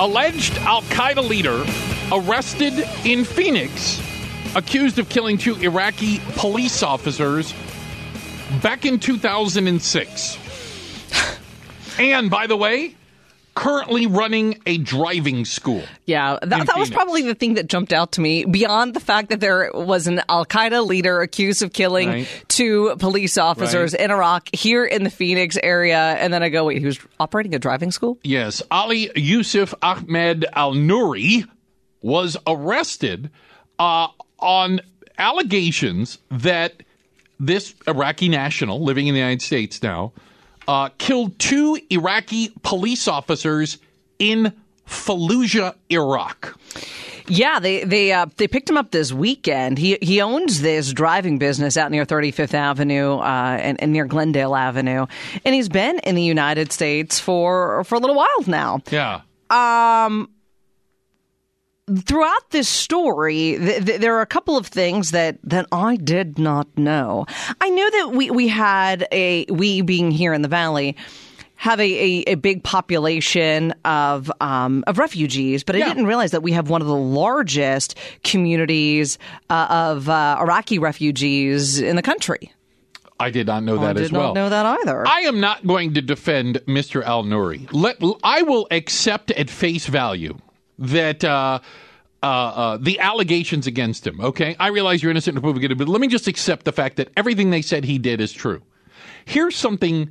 Alleged 0.00 0.56
Al 0.58 0.82
Qaeda 0.82 1.28
leader 1.28 1.64
arrested 2.12 2.88
in 3.04 3.24
Phoenix, 3.24 4.00
accused 4.54 4.98
of 4.98 5.08
killing 5.08 5.38
two 5.38 5.54
Iraqi 5.56 6.20
police 6.36 6.82
officers 6.82 7.54
back 8.62 8.84
in 8.84 8.98
2006. 8.98 10.38
and 11.98 12.30
by 12.30 12.46
the 12.46 12.56
way, 12.56 12.94
currently 13.54 14.06
running 14.06 14.60
a 14.66 14.78
driving 14.78 15.44
school. 15.44 15.82
Yeah, 16.06 16.38
that, 16.42 16.66
that 16.66 16.78
was 16.78 16.88
probably 16.90 17.22
the 17.22 17.34
thing 17.34 17.54
that 17.54 17.66
jumped 17.68 17.92
out 17.92 18.12
to 18.12 18.20
me 18.20 18.44
beyond 18.44 18.94
the 18.94 19.00
fact 19.00 19.28
that 19.30 19.40
there 19.40 19.70
was 19.74 20.06
an 20.06 20.22
Al 20.28 20.46
Qaeda 20.46 20.86
leader 20.86 21.20
accused 21.20 21.62
of 21.62 21.72
killing 21.72 22.08
Right. 22.08 22.44
two 22.48 22.94
police 22.98 23.36
officers 23.38 23.92
Right. 23.92 24.02
in 24.02 24.10
Iraq 24.10 24.48
here 24.54 24.84
in 24.84 25.04
the 25.04 25.10
Phoenix 25.10 25.58
area. 25.62 25.98
And 25.98 26.32
then 26.32 26.42
I 26.42 26.48
go, 26.48 26.64
wait, 26.66 26.78
he 26.78 26.86
was 26.86 26.98
operating 27.18 27.54
a 27.54 27.58
driving 27.58 27.90
school? 27.90 28.18
Yes, 28.22 28.62
Ali 28.70 29.10
Yusuf 29.14 29.74
Ahmed 29.82 30.46
Al 30.54 30.74
Nuri 30.74 31.46
was 32.00 32.36
arrested 32.46 33.30
uh, 33.78 34.08
on 34.40 34.80
allegations 35.18 36.18
that 36.30 36.82
this 37.38 37.74
Iraqi 37.86 38.28
national 38.28 38.82
living 38.82 39.06
in 39.06 39.14
the 39.14 39.20
United 39.20 39.42
States 39.42 39.82
now 39.82 40.12
uh, 40.68 40.90
killed 40.98 41.38
two 41.38 41.80
Iraqi 41.90 42.52
police 42.62 43.08
officers 43.08 43.78
in 44.18 44.52
Fallujah, 44.86 45.74
Iraq. 45.88 46.58
Yeah, 47.28 47.60
they 47.60 47.84
they 47.84 48.12
uh, 48.12 48.26
they 48.36 48.48
picked 48.48 48.68
him 48.68 48.76
up 48.76 48.90
this 48.90 49.12
weekend. 49.12 49.78
He 49.78 49.96
he 50.02 50.20
owns 50.20 50.62
this 50.62 50.92
driving 50.92 51.38
business 51.38 51.76
out 51.76 51.92
near 51.92 52.04
35th 52.04 52.54
Avenue 52.54 53.18
uh, 53.18 53.58
and, 53.60 53.80
and 53.80 53.92
near 53.92 54.04
Glendale 54.04 54.56
Avenue, 54.56 55.06
and 55.44 55.54
he's 55.54 55.68
been 55.68 56.00
in 56.00 56.16
the 56.16 56.24
United 56.24 56.72
States 56.72 57.20
for 57.20 57.84
for 57.84 57.94
a 57.94 57.98
little 57.98 58.16
while 58.16 58.44
now. 58.46 58.80
Yeah. 58.90 59.20
Throughout 61.98 62.50
this 62.50 62.68
story, 62.68 63.56
th- 63.58 63.84
th- 63.84 64.00
there 64.00 64.16
are 64.16 64.20
a 64.22 64.26
couple 64.26 64.56
of 64.56 64.66
things 64.66 65.10
that, 65.12 65.38
that 65.44 65.66
I 65.72 65.96
did 65.96 66.38
not 66.38 66.66
know. 66.76 67.26
I 67.60 67.68
knew 67.68 67.90
that 67.90 68.12
we, 68.12 68.30
we 68.30 68.48
had 68.48 69.06
a, 69.12 69.46
we 69.50 69.82
being 69.82 70.10
here 70.10 70.32
in 70.32 70.42
the 70.42 70.48
Valley, 70.48 70.96
have 71.56 71.78
a, 71.78 71.82
a, 71.84 72.32
a 72.32 72.34
big 72.36 72.64
population 72.64 73.74
of 73.84 74.32
um, 74.40 74.82
of 74.86 74.96
refugees, 74.98 75.62
but 75.62 75.76
I 75.76 75.80
Yeah. 75.80 75.88
didn't 75.88 76.06
realize 76.06 76.30
that 76.30 76.42
we 76.42 76.52
have 76.52 76.70
one 76.70 76.80
of 76.80 76.88
the 76.88 76.96
largest 76.96 77.98
communities 78.24 79.18
uh, 79.50 79.66
of 79.68 80.08
uh, 80.08 80.38
Iraqi 80.40 80.78
refugees 80.78 81.78
in 81.78 81.96
the 81.96 82.02
country. 82.02 82.50
I 83.18 83.28
did 83.30 83.46
not 83.46 83.62
know 83.62 83.78
I 83.78 83.88
that 83.88 83.96
did 83.96 84.04
as 84.04 84.12
well. 84.12 84.28
not 84.28 84.34
know 84.36 84.48
that 84.48 84.64
either. 84.64 85.06
I 85.06 85.20
am 85.20 85.40
not 85.40 85.66
going 85.66 85.92
to 85.92 86.00
defend 86.00 86.60
Mr. 86.66 87.02
Al 87.04 87.24
Nouri. 87.24 87.68
Let 87.72 87.98
I 88.24 88.40
will 88.40 88.66
accept 88.70 89.30
at 89.32 89.50
face 89.50 89.84
value 89.86 90.38
that 90.80 91.22
uh, 91.22 91.60
uh, 92.22 92.26
uh, 92.26 92.76
the 92.80 92.98
allegations 92.98 93.66
against 93.66 94.06
him. 94.06 94.20
Okay, 94.20 94.56
I 94.58 94.68
realize 94.68 95.02
you're 95.02 95.10
innocent 95.10 95.36
until 95.36 95.52
proven 95.52 95.60
guilty, 95.60 95.74
but 95.74 95.88
let 95.88 96.00
me 96.00 96.08
just 96.08 96.26
accept 96.26 96.64
the 96.64 96.72
fact 96.72 96.96
that 96.96 97.10
everything 97.16 97.50
they 97.50 97.62
said 97.62 97.84
he 97.84 97.98
did 97.98 98.20
is 98.20 98.32
true. 98.32 98.62
Here's 99.24 99.54
something, 99.54 100.10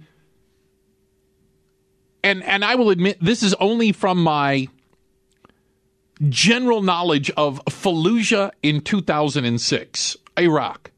and 2.23 2.43
and 2.43 2.63
I 2.63 2.75
will 2.75 2.91
admit 2.91 3.17
this 3.21 3.43
is 3.43 3.53
only 3.55 3.91
from 3.91 4.23
my 4.23 4.67
general 6.27 6.81
knowledge 6.81 7.31
of 7.31 7.63
Fallujah 7.65 8.51
in 8.61 8.81
2006, 8.81 10.17
Iraq. 10.38 10.91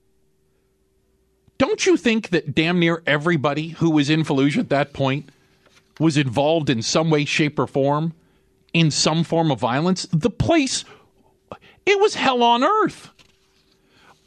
Don't 1.57 1.85
you 1.85 1.95
think 1.95 2.29
that 2.29 2.55
damn 2.55 2.79
near 2.79 3.03
everybody 3.05 3.69
who 3.69 3.91
was 3.91 4.09
in 4.09 4.23
Fallujah 4.23 4.59
at 4.59 4.69
that 4.69 4.93
point 4.93 5.29
was 5.99 6.17
involved 6.17 6.71
in 6.71 6.81
some 6.81 7.11
way, 7.11 7.23
shape, 7.23 7.59
or 7.59 7.67
form 7.67 8.13
in 8.73 8.91
some 8.91 9.23
form 9.23 9.51
of 9.51 9.59
violence? 9.59 10.07
The 10.11 10.29
place, 10.29 10.85
it 11.85 11.99
was 11.99 12.15
hell 12.15 12.43
on 12.43 12.63
earth. 12.63 13.09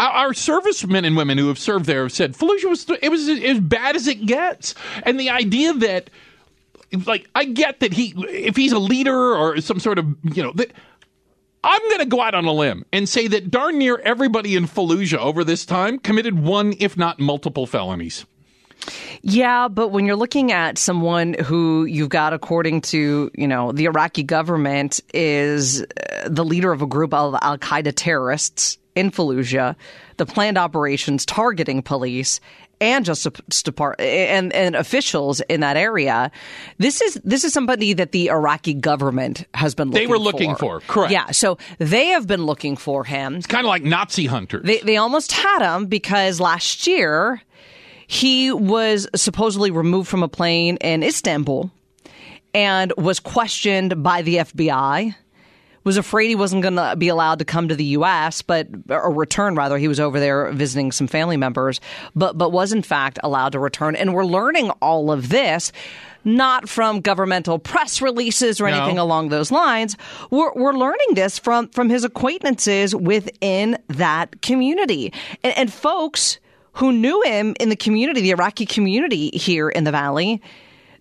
Our, 0.00 0.34
servicemen 0.34 1.04
and 1.04 1.16
women 1.16 1.38
who 1.38 1.48
have 1.48 1.58
served 1.58 1.86
there 1.86 2.02
have 2.02 2.12
said 2.12 2.34
Fallujah 2.34 2.68
was 2.68 2.90
it 3.00 3.10
was 3.10 3.28
as 3.28 3.60
bad 3.60 3.94
as 3.94 4.08
it 4.08 4.26
gets, 4.26 4.74
and 5.04 5.18
the 5.20 5.30
idea 5.30 5.72
that 5.72 6.10
like 7.06 7.28
I 7.34 7.44
get 7.44 7.78
that 7.80 7.92
he 7.92 8.12
if 8.28 8.56
he's 8.56 8.72
a 8.72 8.78
leader 8.78 9.34
or 9.36 9.60
some 9.60 9.78
sort 9.78 10.00
of 10.00 10.06
you 10.24 10.42
know 10.42 10.52
that 10.56 10.72
I'm 11.62 11.80
going 11.88 12.00
to 12.00 12.06
go 12.06 12.20
out 12.20 12.34
on 12.34 12.44
a 12.44 12.52
limb 12.52 12.84
and 12.92 13.08
say 13.08 13.26
that 13.28 13.50
darn 13.50 13.78
near 13.78 13.96
everybody 13.98 14.54
in 14.54 14.66
Fallujah 14.66 15.18
over 15.18 15.44
this 15.44 15.64
time 15.64 15.98
committed 15.98 16.38
one, 16.38 16.74
if 16.78 16.96
not 16.96 17.18
multiple 17.18 17.66
felonies. 17.66 18.26
Yeah, 19.22 19.68
but 19.68 19.88
when 19.88 20.04
you're 20.06 20.16
looking 20.16 20.52
at 20.52 20.76
someone 20.78 21.34
who 21.34 21.84
you've 21.84 22.10
got, 22.10 22.32
according 22.32 22.82
to 22.82 23.30
you 23.34 23.48
know 23.48 23.72
the 23.72 23.86
Iraqi 23.86 24.22
government, 24.22 25.00
is 25.12 25.82
uh, 25.82 26.28
the 26.28 26.44
leader 26.44 26.72
of 26.72 26.82
a 26.82 26.86
group 26.86 27.14
of 27.14 27.34
Al 27.40 27.58
Qaeda 27.58 27.92
terrorists 27.94 28.78
in 28.94 29.10
Fallujah, 29.10 29.74
the 30.18 30.26
planned 30.26 30.58
operations 30.58 31.26
targeting 31.26 31.82
police 31.82 32.40
and 32.80 33.04
Justice 33.04 33.62
Department 33.62 34.08
and, 34.08 34.52
and 34.52 34.76
officials 34.76 35.40
in 35.42 35.60
that 35.60 35.76
area. 35.76 36.30
This 36.78 37.00
is 37.00 37.20
this 37.24 37.44
is 37.44 37.52
somebody 37.52 37.92
that 37.94 38.12
the 38.12 38.28
Iraqi 38.28 38.74
government 38.74 39.46
has 39.54 39.74
been. 39.74 39.88
Looking 39.88 40.00
for. 40.02 40.06
They 40.06 40.10
were 40.10 40.18
looking 40.18 40.56
for, 40.56 40.80
correct. 40.80 41.12
Yeah, 41.12 41.30
so 41.30 41.58
they 41.78 42.08
have 42.08 42.26
been 42.26 42.44
looking 42.44 42.76
for 42.76 43.04
him. 43.04 43.36
It's 43.36 43.46
kind 43.46 43.64
of 43.64 43.68
like 43.68 43.84
Nazi 43.84 44.26
hunters. 44.26 44.64
They 44.64 44.80
they 44.80 44.96
almost 44.96 45.32
had 45.32 45.62
him 45.62 45.86
because 45.86 46.40
last 46.40 46.86
year 46.86 47.40
he 48.14 48.52
was 48.52 49.08
supposedly 49.14 49.70
removed 49.70 50.08
from 50.08 50.22
a 50.22 50.28
plane 50.28 50.76
in 50.78 51.02
Istanbul 51.02 51.70
and 52.54 52.92
was 52.96 53.18
questioned 53.20 54.02
by 54.02 54.22
the 54.22 54.36
FBI. 54.36 55.14
Was 55.82 55.98
afraid 55.98 56.28
he 56.28 56.34
wasn't 56.34 56.62
going 56.62 56.76
to 56.76 56.94
be 56.96 57.08
allowed 57.08 57.40
to 57.40 57.44
come 57.44 57.68
to 57.68 57.74
the 57.74 57.84
U.S., 57.84 58.40
but 58.40 58.68
or 58.88 59.12
return 59.12 59.54
rather. 59.54 59.76
He 59.76 59.86
was 59.86 60.00
over 60.00 60.18
there 60.18 60.50
visiting 60.52 60.92
some 60.92 61.06
family 61.06 61.36
members, 61.36 61.78
but 62.14 62.38
but 62.38 62.52
was 62.52 62.72
in 62.72 62.80
fact 62.80 63.18
allowed 63.22 63.52
to 63.52 63.58
return. 63.58 63.94
And 63.94 64.14
we're 64.14 64.24
learning 64.24 64.70
all 64.80 65.10
of 65.10 65.28
this 65.28 65.72
not 66.24 66.70
from 66.70 67.02
governmental 67.02 67.58
press 67.58 68.00
releases 68.00 68.62
or 68.62 68.70
No. 68.70 68.78
anything 68.78 68.98
along 68.98 69.28
those 69.28 69.50
lines. 69.52 69.94
We're, 70.30 70.54
we're 70.54 70.72
learning 70.72 71.08
this 71.12 71.38
from 71.38 71.68
from 71.68 71.90
his 71.90 72.02
acquaintances 72.02 72.94
within 72.94 73.76
that 73.88 74.40
community, 74.40 75.12
and, 75.42 75.54
and 75.58 75.70
folks 75.70 76.38
who 76.74 76.92
knew 76.92 77.22
him 77.22 77.54
in 77.60 77.68
the 77.68 77.76
community, 77.76 78.20
the 78.20 78.30
Iraqi 78.30 78.66
community 78.66 79.30
here 79.30 79.68
in 79.68 79.84
the 79.84 79.90
valley, 79.92 80.40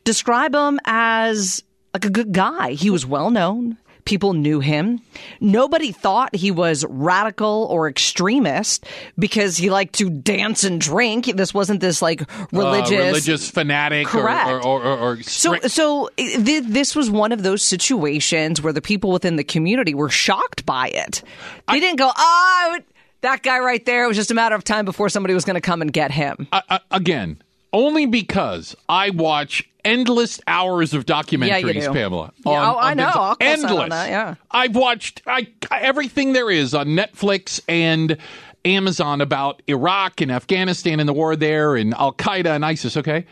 describe 0.03 0.53
him 0.56 0.80
as 0.86 1.63
like 1.94 2.06
a 2.06 2.10
good 2.10 2.32
guy. 2.32 2.72
He 2.72 2.89
was 2.89 3.06
well 3.06 3.30
known. 3.30 3.77
People 4.06 4.34
knew 4.34 4.60
him. 4.60 5.00
Nobody 5.39 5.94
thought 5.94 6.36
he 6.36 6.51
was 6.51 6.84
radical 6.89 7.68
or 7.72 7.88
extremist 7.88 8.86
because 9.18 9.56
he 9.56 9.70
liked 9.70 9.94
to 9.96 10.10
dance 10.10 10.65
and 10.65 10.82
drink. 10.82 11.27
This 11.38 11.53
wasn't 11.53 11.80
this 11.80 12.01
like 12.01 12.30
religious, 12.51 12.92
uh, 12.92 13.06
religious 13.06 13.50
fanatic 13.50 14.08
or, 14.13 14.22
Correct. 14.24 14.50
or, 14.50 14.62
or, 14.65 14.84
or, 14.84 14.98
or 14.98 15.22
so, 15.24 15.53
strict- 15.56 15.72
so 15.72 16.10
th- 16.18 16.65
this 16.65 16.98
was 16.98 17.10
one 17.10 17.32
of 17.32 17.44
those 17.44 17.63
situations 17.63 18.62
where 18.62 18.74
the 18.74 18.82
people 18.82 19.10
within 19.10 19.38
the 19.38 19.44
community 19.46 19.94
were 19.94 20.10
shocked 20.10 20.65
by 20.65 20.89
it. 20.89 21.24
They 21.72 21.80
didn't 21.80 21.98
go, 21.98 22.12
"Oh, 22.13 22.77
that 23.24 23.44
guy 23.44 23.60
right 23.60 23.84
there." 23.86 24.06
It 24.06 24.08
was 24.08 24.18
just 24.18 24.32
a 24.32 24.36
matter 24.36 24.56
of 24.56 24.63
time 24.63 24.86
before 24.86 25.10
somebody 25.10 25.34
was 25.34 25.44
going 25.44 25.56
to 25.56 25.62
come 25.62 25.82
and 25.82 25.92
get 25.92 26.12
him. 26.12 26.48
I- 26.53 26.62
I- 26.70 26.80
again, 26.92 27.42
only 27.74 28.06
because 28.06 28.75
I 28.88 29.10
watch 29.10 29.68
endless 29.84 30.39
hours 30.48 30.94
of 30.94 31.06
documentaries, 31.06 31.84
do. 31.86 31.92
Pamela. 31.92 32.32
Yeah, 32.46 32.72
oh, 32.74 32.77
I 32.80 32.94
know. 32.94 33.10
On 33.10 33.36
endless. 33.42 33.89
that, 33.89 34.10
yeah. 34.10 34.36
I've 34.51 34.75
watched 34.75 35.22
I, 35.27 35.48
everything 35.72 36.34
there 36.34 36.50
is 36.50 36.74
on 36.74 36.88
Netflix 36.89 37.60
and 37.68 38.18
Amazon 38.63 39.20
about 39.20 39.62
Iraq 39.68 40.22
and 40.22 40.32
Afghanistan 40.32 41.00
and 41.01 41.10
the 41.10 41.13
war 41.13 41.36
there 41.36 41.75
and 41.75 41.94
Al 41.96 42.13
Qaeda 42.13 42.56
and 42.56 42.63
ISIS. 42.63 42.96
Okay, 42.96 43.25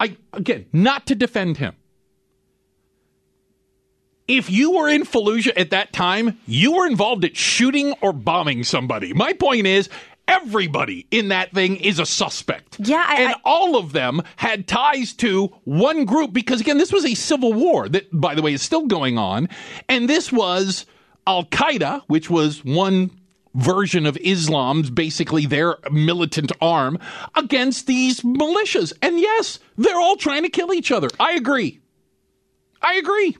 I 0.00 0.16
again, 0.32 0.66
not 0.72 1.06
to 1.06 1.14
defend 1.14 1.58
him. 1.58 1.74
If 4.26 4.48
you 4.50 4.72
were 4.72 4.88
in 4.88 5.02
Fallujah 5.02 5.52
at 5.56 5.70
that 5.70 5.92
time, 5.92 6.38
you 6.46 6.72
were 6.72 6.86
involved 6.86 7.24
at 7.24 7.36
shooting 7.36 7.92
or 8.00 8.12
bombing 8.12 8.64
somebody. 8.64 9.12
My 9.12 9.34
point 9.34 9.66
is, 9.66 9.88
everybody 10.26 11.06
in 11.10 11.28
that 11.28 11.52
thing 11.52 11.76
is 11.76 11.98
a 11.98 12.06
suspect. 12.06 12.76
Yeah, 12.80 13.04
I- 13.06 13.16
and 13.20 13.28
I- 13.34 13.40
all 13.44 13.76
of 13.76 13.92
them 13.92 14.22
had 14.36 14.66
ties 14.66 15.12
to 15.14 15.48
one 15.64 16.06
group 16.06 16.32
because 16.32 16.62
again, 16.62 16.78
this 16.78 16.92
was 16.92 17.04
a 17.04 17.14
civil 17.14 17.52
war 17.52 17.86
that, 17.90 18.06
by 18.18 18.34
the 18.34 18.40
way, 18.40 18.54
is 18.54 18.62
still 18.62 18.86
going 18.86 19.18
on, 19.18 19.48
and 19.90 20.08
this 20.08 20.32
was 20.32 20.86
Al 21.26 21.44
Qaeda, 21.44 22.02
which 22.06 22.30
was 22.30 22.64
one 22.64 23.10
version 23.54 24.04
of 24.06 24.16
Islam's 24.24 24.88
basically 24.90 25.44
their 25.46 25.76
militant 25.90 26.50
arm 26.62 26.98
against 27.36 27.86
these 27.86 28.20
militias. 28.22 28.92
And 29.02 29.20
yes, 29.20 29.58
they're 29.76 30.00
all 30.00 30.16
trying 30.16 30.42
to 30.42 30.48
kill 30.48 30.72
each 30.72 30.90
other. 30.90 31.08
I 31.20 31.32
agree. 31.32 31.78
I 32.82 32.94
agree. 32.94 33.36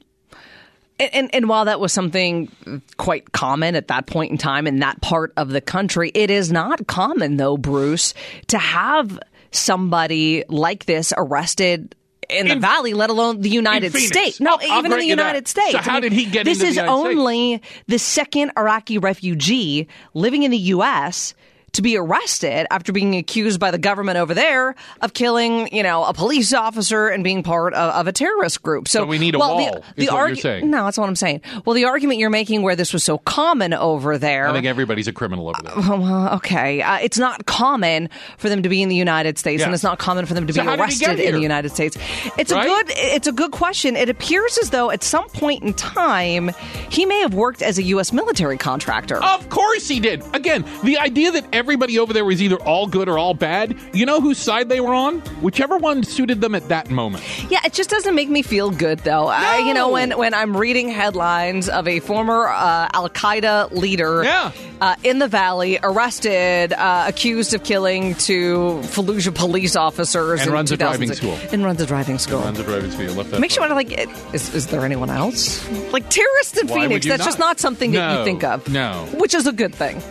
And, 1.01 1.11
and, 1.15 1.35
and 1.35 1.49
while 1.49 1.65
that 1.65 1.81
was 1.81 1.93
something 1.93 2.51
quite 2.97 3.33
common 3.33 3.75
at 3.75 3.89
that 3.89 4.07
point 4.07 4.31
in 4.31 4.39
time 4.39 4.67
in 4.67 4.79
that 4.81 5.01
part 5.01 5.33
of 5.37 5.49
the 5.49 5.61
country, 5.61 6.11
it 6.15 6.31
is 6.31 6.53
not 6.53 6.87
common, 6.87 7.37
though, 7.37 7.57
Bruce, 7.57 8.15
to 8.49 8.59
have 8.59 9.19
somebody 9.51 10.45
like 10.49 10.85
this 10.87 11.13
arrested 11.17 11.95
in 12.31 12.49
the 12.49 12.57
valley, 12.57 12.95
let 12.95 13.11
alone 13.11 13.41
the 13.41 13.51
United 13.51 13.93
States. 13.93 14.41
No, 14.41 14.53
I'll- 14.53 14.73
I'll 14.73 14.79
even 14.79 14.93
in 14.93 14.99
the. 14.99 15.07
United 15.07 15.47
States. 15.49 15.73
So 15.73 15.79
how 15.79 16.01
did 16.01 16.13
he 16.13 16.25
get 16.25 16.45
this 16.45 16.63
is 16.63 16.77
United 16.77 16.91
States? 16.91 17.17
only 17.19 17.63
the 17.87 17.99
second 17.99 18.53
Iraqi 18.57 18.99
refugee 18.99 19.89
living 20.15 20.43
in 20.43 20.51
the 20.51 20.59
U.S. 20.59 21.35
to 21.75 21.83
be 21.83 21.97
arrested 21.97 22.67
after 22.71 22.93
being 22.93 23.15
accused 23.17 23.61
by 23.61 23.71
the 23.71 23.79
government 23.79 24.17
over 24.19 24.35
there 24.35 24.75
of 25.01 25.13
killing, 25.15 25.69
you 25.75 25.83
know, 25.83 26.05
a 26.05 26.13
police 26.15 26.53
officer 26.53 27.09
and 27.09 27.23
being 27.23 27.43
part 27.43 27.75
of, 27.75 27.95
of 27.95 28.07
a 28.07 28.13
terrorist 28.13 28.63
group. 28.63 28.89
So, 28.89 29.01
So 29.01 29.07
we 29.07 29.19
need 29.19 29.35
a 29.35 29.39
well, 29.39 29.57
wall, 29.57 29.85
The, 29.97 30.07
the 30.07 30.13
what 30.13 30.27
you're 30.29 30.37
saying. 30.37 30.71
No, 30.71 30.85
that's 30.85 30.99
what 30.99 31.09
I'm 31.09 31.17
saying. 31.17 31.43
Well, 31.65 31.75
the 31.75 31.85
argument 31.85 32.19
you're 32.21 32.31
making 32.31 32.63
where 32.63 32.77
this 32.77 32.93
was 32.93 33.05
so 33.05 33.19
common 33.19 33.75
over 33.75 34.19
there. 34.19 34.49
I 34.49 34.53
think 34.53 34.67
everybody's 34.67 35.09
a 35.09 35.13
criminal 35.13 35.49
over 35.49 35.61
there. 35.63 35.73
Oh, 35.77 36.01
well, 36.01 36.35
okay, 36.37 36.81
uh, 36.83 36.99
it's 36.99 37.19
not 37.19 37.47
common 37.47 38.09
for 38.39 38.49
them 38.49 38.63
to 38.63 38.69
be 38.69 38.83
in 38.83 38.89
the 38.89 38.97
United 38.97 39.39
States, 39.39 39.61
Yeah. 39.61 39.67
and 39.67 39.75
it's 39.75 39.83
not 39.85 39.99
common 39.99 40.27
for 40.27 40.35
them 40.35 40.47
to 40.47 40.53
So 40.53 40.63
be 40.63 40.67
how 40.67 40.77
did 40.77 40.89
he 40.91 40.99
get 40.99 41.09
arrested 41.11 41.27
in 41.29 41.35
the 41.35 41.41
United 41.43 41.71
States. 41.71 41.97
It's 42.39 42.53
Right? 42.53 42.65
a 42.67 42.69
good, 42.69 42.87
it's 42.97 43.27
a 43.27 43.33
good 43.33 43.51
question. 43.51 43.97
It 43.97 44.09
appears 44.09 44.57
as 44.59 44.71
though 44.71 44.91
at 44.91 45.03
some 45.03 45.29
point 45.31 45.63
in 45.63 45.75
time 45.75 46.51
he 46.91 47.05
may 47.07 47.21
have 47.21 47.35
worked 47.35 47.63
as 47.63 47.79
a 47.79 47.83
U.S. 47.85 48.13
military 48.13 48.57
contractor. 48.57 49.23
Of 49.23 49.49
course 49.49 49.89
he 49.89 50.01
did. 50.01 50.23
Again, 50.33 50.65
the 50.85 50.99
idea 50.99 51.31
that 51.33 51.45
everybody 51.65 51.99
over 51.99 52.13
there 52.13 52.27
was 52.27 52.43
either 52.43 52.57
all 52.57 52.87
good 52.87 53.09
or 53.09 53.17
all 53.17 53.33
bad, 53.33 53.75
you 53.95 54.05
know 54.05 54.21
whose 54.21 54.37
side 54.37 54.69
they 54.69 54.81
were 54.81 54.93
on? 54.93 55.21
Whichever 55.41 55.79
one 55.79 56.03
suited 56.03 56.43
them 56.43 56.55
at 56.55 56.69
that 56.69 56.91
moment. 56.91 57.25
Yeah, 57.51 57.61
it 57.65 57.73
just 57.73 57.89
doesn't 57.89 58.15
make 58.15 58.29
me 58.29 58.43
feel 58.43 58.71
good 58.71 58.99
though. 58.99 59.29
I, 59.29 59.61
you 59.67 59.73
know, 59.73 59.89
when 59.89 60.11
when 60.19 60.35
I'm 60.35 60.55
reading 60.55 60.91
headlines 60.91 61.71
of 61.71 61.89
a 61.89 62.01
former 62.01 62.49
uh, 62.49 62.89
Al 62.93 63.09
Qaeda 63.09 63.71
leader 63.73 64.23
Yeah. 64.25 64.53
uh, 64.83 64.97
in 65.03 65.21
the 65.21 65.27
valley 65.27 65.79
arrested, 65.83 66.75
uh, 66.75 67.07
accused 67.09 67.55
of 67.55 67.65
killing 67.65 68.15
two 68.17 68.81
Fallujah 68.83 69.35
police 69.35 69.75
officers, 69.75 70.43
And 70.43 70.51
runs 70.51 70.71
a 70.71 70.77
driving 70.77 71.15
school. 71.15 71.39
and 71.51 71.65
runs 71.65 71.81
a 71.81 71.87
driving 71.87 72.19
school. 72.19 72.41
Runs 72.41 72.59
a 72.59 72.65
driving 72.65 72.91
speed. 72.91 73.09
Left 73.13 73.31
that 73.31 73.41
Makes 73.41 73.57
you 73.57 73.61
part. 73.63 73.73
want 73.73 73.89
to 73.89 73.97
like, 73.97 74.35
is, 74.35 74.55
is 74.55 74.67
there 74.67 74.85
anyone 74.85 75.09
else? 75.09 75.67
Like 75.93 76.11
terrorists 76.11 76.59
in 76.59 76.67
Why 76.69 76.75
Phoenix, 76.83 77.07
you 77.07 77.13
that's 77.13 77.25
just 77.25 77.39
not? 77.39 77.45
not 77.47 77.61
something 77.61 77.93
that 77.93 78.19
you 78.19 78.25
think 78.25 78.45
of. 78.45 78.69
no. 78.69 79.07
Which 79.15 79.33
is 79.35 79.47
a 79.47 79.53
good 79.53 79.75
thing. 79.75 80.03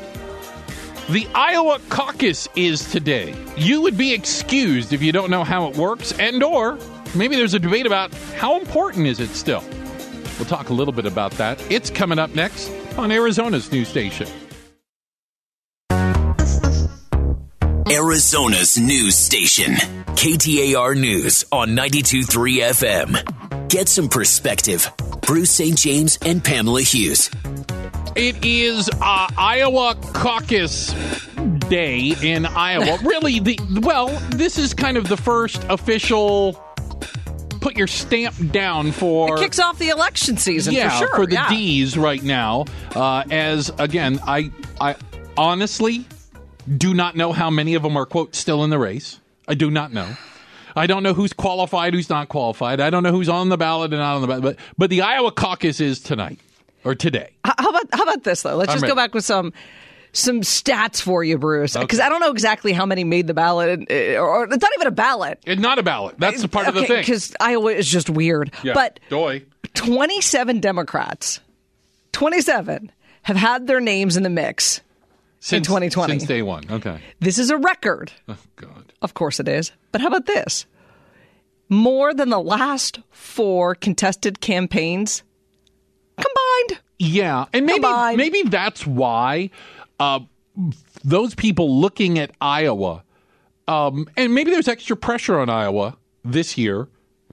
The 1.10 1.28
Iowa 1.36 1.80
caucus 1.90 2.48
is 2.56 2.90
today. 2.90 3.36
You 3.58 3.82
would 3.82 3.98
be 3.98 4.14
excused 4.14 4.94
if 4.94 5.02
you 5.02 5.12
don't 5.12 5.30
know 5.30 5.44
how 5.44 5.68
it 5.68 5.76
works 5.76 6.14
and 6.18 6.42
or 6.42 6.80
maybe 7.14 7.36
there's 7.36 7.54
a 7.54 7.60
debate 7.60 7.86
about 7.86 8.14
how 8.38 8.58
important 8.58 9.08
is 9.08 9.20
it 9.20 9.30
still. 9.32 9.64
We'll 10.38 10.48
talk 10.48 10.70
a 10.70 10.74
little 10.74 10.94
bit 10.94 11.06
about 11.06 11.34
that. 11.34 11.62
It's 11.70 11.90
coming 11.90 12.20
up 12.20 12.34
next 12.36 12.72
on 12.98 13.12
Arizona's 13.12 13.70
news 13.70 13.90
station. 13.90 14.28
Arizona's 17.92 18.78
news 18.78 19.16
station. 19.16 19.74
KTAR 20.16 20.98
News 20.98 21.44
on 21.52 21.70
92.3 21.70 22.62
FM. 22.62 23.68
Get 23.68 23.90
some 23.90 24.08
perspective. 24.08 24.90
Bruce 25.22 25.52
St. 25.52 25.78
James 25.78 26.18
and 26.26 26.42
Pamela 26.44 26.82
Hughes. 26.82 27.30
It 28.16 28.46
is 28.46 28.90
uh, 29.02 29.28
Iowa 29.36 29.96
caucus 30.14 30.94
day 31.68 32.14
in 32.22 32.46
Iowa. 32.46 33.00
really, 33.04 33.40
the 33.40 33.58
well, 33.82 34.10
this 34.30 34.60
is 34.60 34.74
kind 34.76 34.98
of 34.98 35.08
the 35.08 35.18
first 35.18 35.64
official 35.64 36.54
put 37.60 37.76
your 37.76 37.88
stamp 37.88 38.36
down 38.52 38.92
for 38.92 39.38
Kicks 39.38 39.58
off 39.58 39.80
the 39.80 39.90
election 39.90 40.38
season 40.38 40.74
yeah, 40.74 40.90
for 40.90 40.98
sure. 40.98 41.16
For 41.16 41.26
the 41.26 41.34
yeah. 41.34 41.50
D's 41.50 41.98
right 41.98 42.22
now. 42.22 42.66
Uh, 42.94 43.24
as 43.32 43.72
again, 43.80 44.20
I 44.28 44.52
I 44.80 44.96
honestly 45.36 46.06
do 46.78 46.94
not 46.94 47.16
know 47.16 47.32
how 47.32 47.50
many 47.50 47.74
of 47.74 47.82
them 47.82 47.98
are 47.98 48.06
quote 48.06 48.36
still 48.36 48.64
in 48.64 48.70
the 48.70 48.78
race. 48.78 49.20
I 49.48 49.56
do 49.56 49.72
not 49.72 49.92
know. 49.92 50.16
I 50.76 50.86
don't 50.86 51.02
know 51.02 51.14
who's 51.16 51.34
qualified, 51.34 51.94
who's 51.96 52.10
not 52.10 52.30
qualified. 52.30 52.80
I 52.80 52.92
don't 52.92 53.02
know 53.02 53.12
who's 53.12 53.30
on 53.30 53.50
the 53.50 53.58
ballot 53.58 53.92
and 53.92 54.00
not 54.00 54.16
on 54.16 54.22
the 54.22 54.28
ballot. 54.28 54.44
But 54.44 54.58
but 54.78 54.90
the 54.92 55.02
Iowa 55.02 55.32
caucus 55.32 55.80
is 55.80 56.00
tonight 56.00 56.40
or 56.84 56.96
today. 56.96 57.32
How 57.44 57.70
about 57.70 57.86
how 57.94 58.04
about 58.04 58.24
this 58.24 58.42
though? 58.42 58.56
Let's 58.56 58.72
I'm 58.72 58.76
just 58.80 58.88
go 58.88 58.96
back 58.96 59.14
with 59.14 59.26
some 59.26 59.54
some 60.12 60.42
stats 60.42 61.02
for 61.02 61.24
you, 61.24 61.38
Bruce, 61.38 61.74
because 61.76 62.00
Okay. 62.00 62.06
I 62.06 62.10
don't 62.10 62.20
know 62.20 62.32
exactly 62.32 62.72
how 62.72 62.86
many 62.86 63.04
made 63.04 63.26
the 63.28 63.34
ballot, 63.34 63.90
uh, 63.90 63.94
or, 64.20 64.28
or 64.30 64.44
it's 64.44 64.62
not 64.62 64.72
even 64.76 64.88
a 64.88 64.92
ballot. 64.92 65.40
It's 65.46 65.62
not 65.62 65.80
a 65.80 65.84
ballot. 65.84 66.16
That's 66.20 66.42
the 66.42 66.48
part 66.48 66.68
of 66.68 66.76
the 66.76 66.86
thing. 66.86 67.00
Because 67.02 67.34
Iowa 67.40 67.72
is 67.72 67.88
just 67.88 68.10
weird. 68.10 68.52
Yeah. 68.64 68.74
But 68.74 69.00
Doy. 69.10 69.44
27 69.74 70.60
Democrats, 70.60 71.40
27 72.12 72.92
have 73.24 73.36
had 73.38 73.66
their 73.68 73.80
names 73.80 74.18
in 74.18 74.24
the 74.24 74.30
mix. 74.30 74.82
Since, 75.40 75.68
2020. 75.68 76.20
Since 76.20 76.28
day 76.28 76.42
one. 76.42 76.64
Okay. 76.70 77.00
This 77.20 77.38
is 77.38 77.50
a 77.50 77.58
record. 77.58 78.14
Oh, 78.30 78.38
God. 78.56 78.94
Of 79.02 79.14
course 79.14 79.42
it 79.42 79.48
is. 79.50 79.74
But 79.92 80.00
how 80.00 80.08
about 80.08 80.26
this? 80.26 80.66
More 81.68 82.14
than 82.14 82.30
the 82.30 82.40
last 82.40 83.00
four 83.12 83.76
contested 83.76 84.40
campaigns 84.40 85.24
combined. 86.68 86.82
Yeah, 87.00 87.46
and 87.54 87.66
maybe 87.66 87.88
maybe 88.16 88.44
that's 88.50 88.86
why 88.88 89.50
uh, 90.00 90.20
those 91.04 91.36
people 91.36 91.80
looking 91.80 92.18
at 92.20 92.32
Iowa, 92.40 93.04
um, 93.68 94.08
and 94.16 94.34
maybe 94.34 94.52
there's 94.52 94.68
extra 94.68 94.96
pressure 94.96 95.40
on 95.40 95.50
Iowa 95.50 95.98
this 96.24 96.58
year 96.58 96.88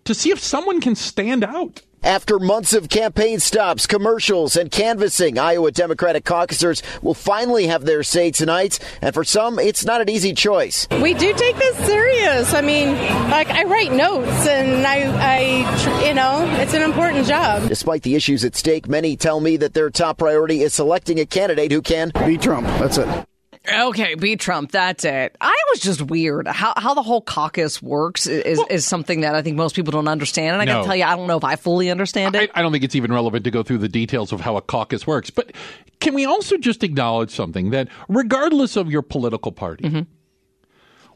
to 0.05 0.15
see 0.15 0.31
if 0.31 0.41
someone 0.41 0.81
can 0.81 0.95
stand 0.95 1.45
out. 1.45 1.83
After 2.03 2.39
months 2.39 2.73
of 2.73 2.89
campaign 2.89 3.41
stops, 3.41 3.87
commercials, 3.87 4.57
and 4.57 4.71
canvassing, 4.71 5.39
Iowa 5.39 5.71
Democratic 5.71 6.25
caucusers 6.25 6.83
will 7.03 7.15
finally 7.15 7.67
have 7.67 7.85
their 7.85 8.03
say 8.03 8.31
tonight. 8.31 8.79
And 9.03 9.13
for 9.13 9.23
some, 9.23 9.59
it's 9.59 9.85
not 9.85 10.01
an 10.01 10.09
easy 10.09 10.33
choice. 10.33 10.89
We 10.91 11.13
do 11.13 11.35
take 11.35 11.57
this 11.57 11.77
serious. 11.87 12.55
I 12.55 12.63
mean, 12.63 12.95
like 13.31 13.51
I 13.51 13.65
write 13.65 13.93
notes, 13.93 14.47
and 14.47 14.87
I, 14.87 15.03
I, 15.37 16.07
you 16.09 16.15
know, 16.15 16.47
it's 16.61 16.75
an 16.75 16.83
important 16.83 17.27
job. 17.27 17.69
Despite 17.69 18.03
the 18.03 18.15
issues 18.15 18.45
at 18.45 18.57
stake, 18.57 18.89
many 18.89 19.17
tell 19.17 19.41
me 19.41 19.59
that 19.59 19.75
their 19.75 19.91
top 19.91 20.19
priority 20.19 20.63
is 20.63 20.73
selecting 20.73 21.21
a 21.21 21.27
candidate 21.27 21.71
who 21.71 21.83
can 21.83 22.13
Beat 22.25 22.41
Trump. 22.41 22.67
That's 22.79 22.97
it. 22.97 23.30
Okay, 23.69 24.15
beat 24.15 24.41
Trump. 24.41 24.73
That's 24.73 25.05
it. 25.05 25.37
I 25.41 25.55
was 25.71 25.81
just 25.81 26.03
weird. 26.03 26.47
How 26.47 26.73
how 26.77 26.95
the 26.95 27.03
whole 27.03 27.21
caucus 27.21 27.83
works 27.83 28.27
is 28.27 28.59
is 28.71 28.87
something 28.87 29.21
that 29.21 29.35
I 29.35 29.43
think 29.43 29.57
most 29.57 29.77
people 29.77 29.91
don't 29.93 30.09
understand. 30.09 30.55
And 30.55 30.63
I 30.63 30.65
got 30.65 30.81
to 30.81 30.87
tell 30.87 30.97
you, 30.97 31.05
I 31.05 31.15
don't 31.15 31.27
know 31.27 31.37
if 31.37 31.45
I 31.45 31.57
fully 31.57 31.91
understand 31.91 32.35
it. 32.37 32.51
I 32.55 32.63
don't 32.63 32.73
think 32.73 32.85
it's 32.85 32.95
even 32.95 33.13
relevant 33.13 33.45
to 33.45 33.51
go 33.51 33.63
through 33.63 33.79
the 33.79 33.89
details 33.89 34.33
of 34.33 34.41
how 34.41 34.57
a 34.57 34.63
caucus 34.63 35.07
works. 35.07 35.29
But 35.29 35.53
can 36.01 36.15
we 36.15 36.25
also 36.25 36.57
just 36.57 36.83
acknowledge 36.83 37.31
something 37.31 37.71
that, 37.71 37.89
regardless 38.09 38.77
of 38.77 38.91
your 38.91 39.03
political 39.03 39.53
party, 39.53 39.85
mm-hmm. 39.85 40.03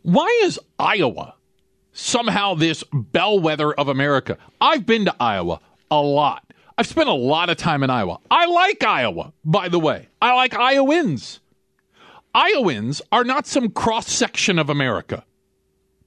why 0.02 0.40
is 0.44 0.60
Iowa 0.78 1.36
somehow 1.92 2.54
this 2.54 2.84
bellwether 2.92 3.72
of 3.72 3.88
America? 3.88 4.36
I've 4.60 4.84
been 4.84 5.06
to 5.06 5.16
Iowa 5.18 5.60
a 5.90 6.00
lot. 6.00 6.44
I've 6.76 6.86
spent 6.86 7.08
a 7.08 7.14
lot 7.14 7.48
of 7.48 7.56
time 7.56 7.82
in 7.82 7.90
Iowa. 7.90 8.18
I 8.30 8.46
like 8.46 8.84
Iowa, 8.84 9.32
by 9.44 9.68
the 9.68 9.78
way. 9.78 10.08
I 10.20 10.34
like 10.34 10.54
Iowans. 10.54 11.40
Iowans 12.34 13.00
are 13.12 13.24
not 13.24 13.46
some 13.46 13.70
cross 13.70 14.08
section 14.08 14.58
of 14.58 14.68
America. 14.68 15.24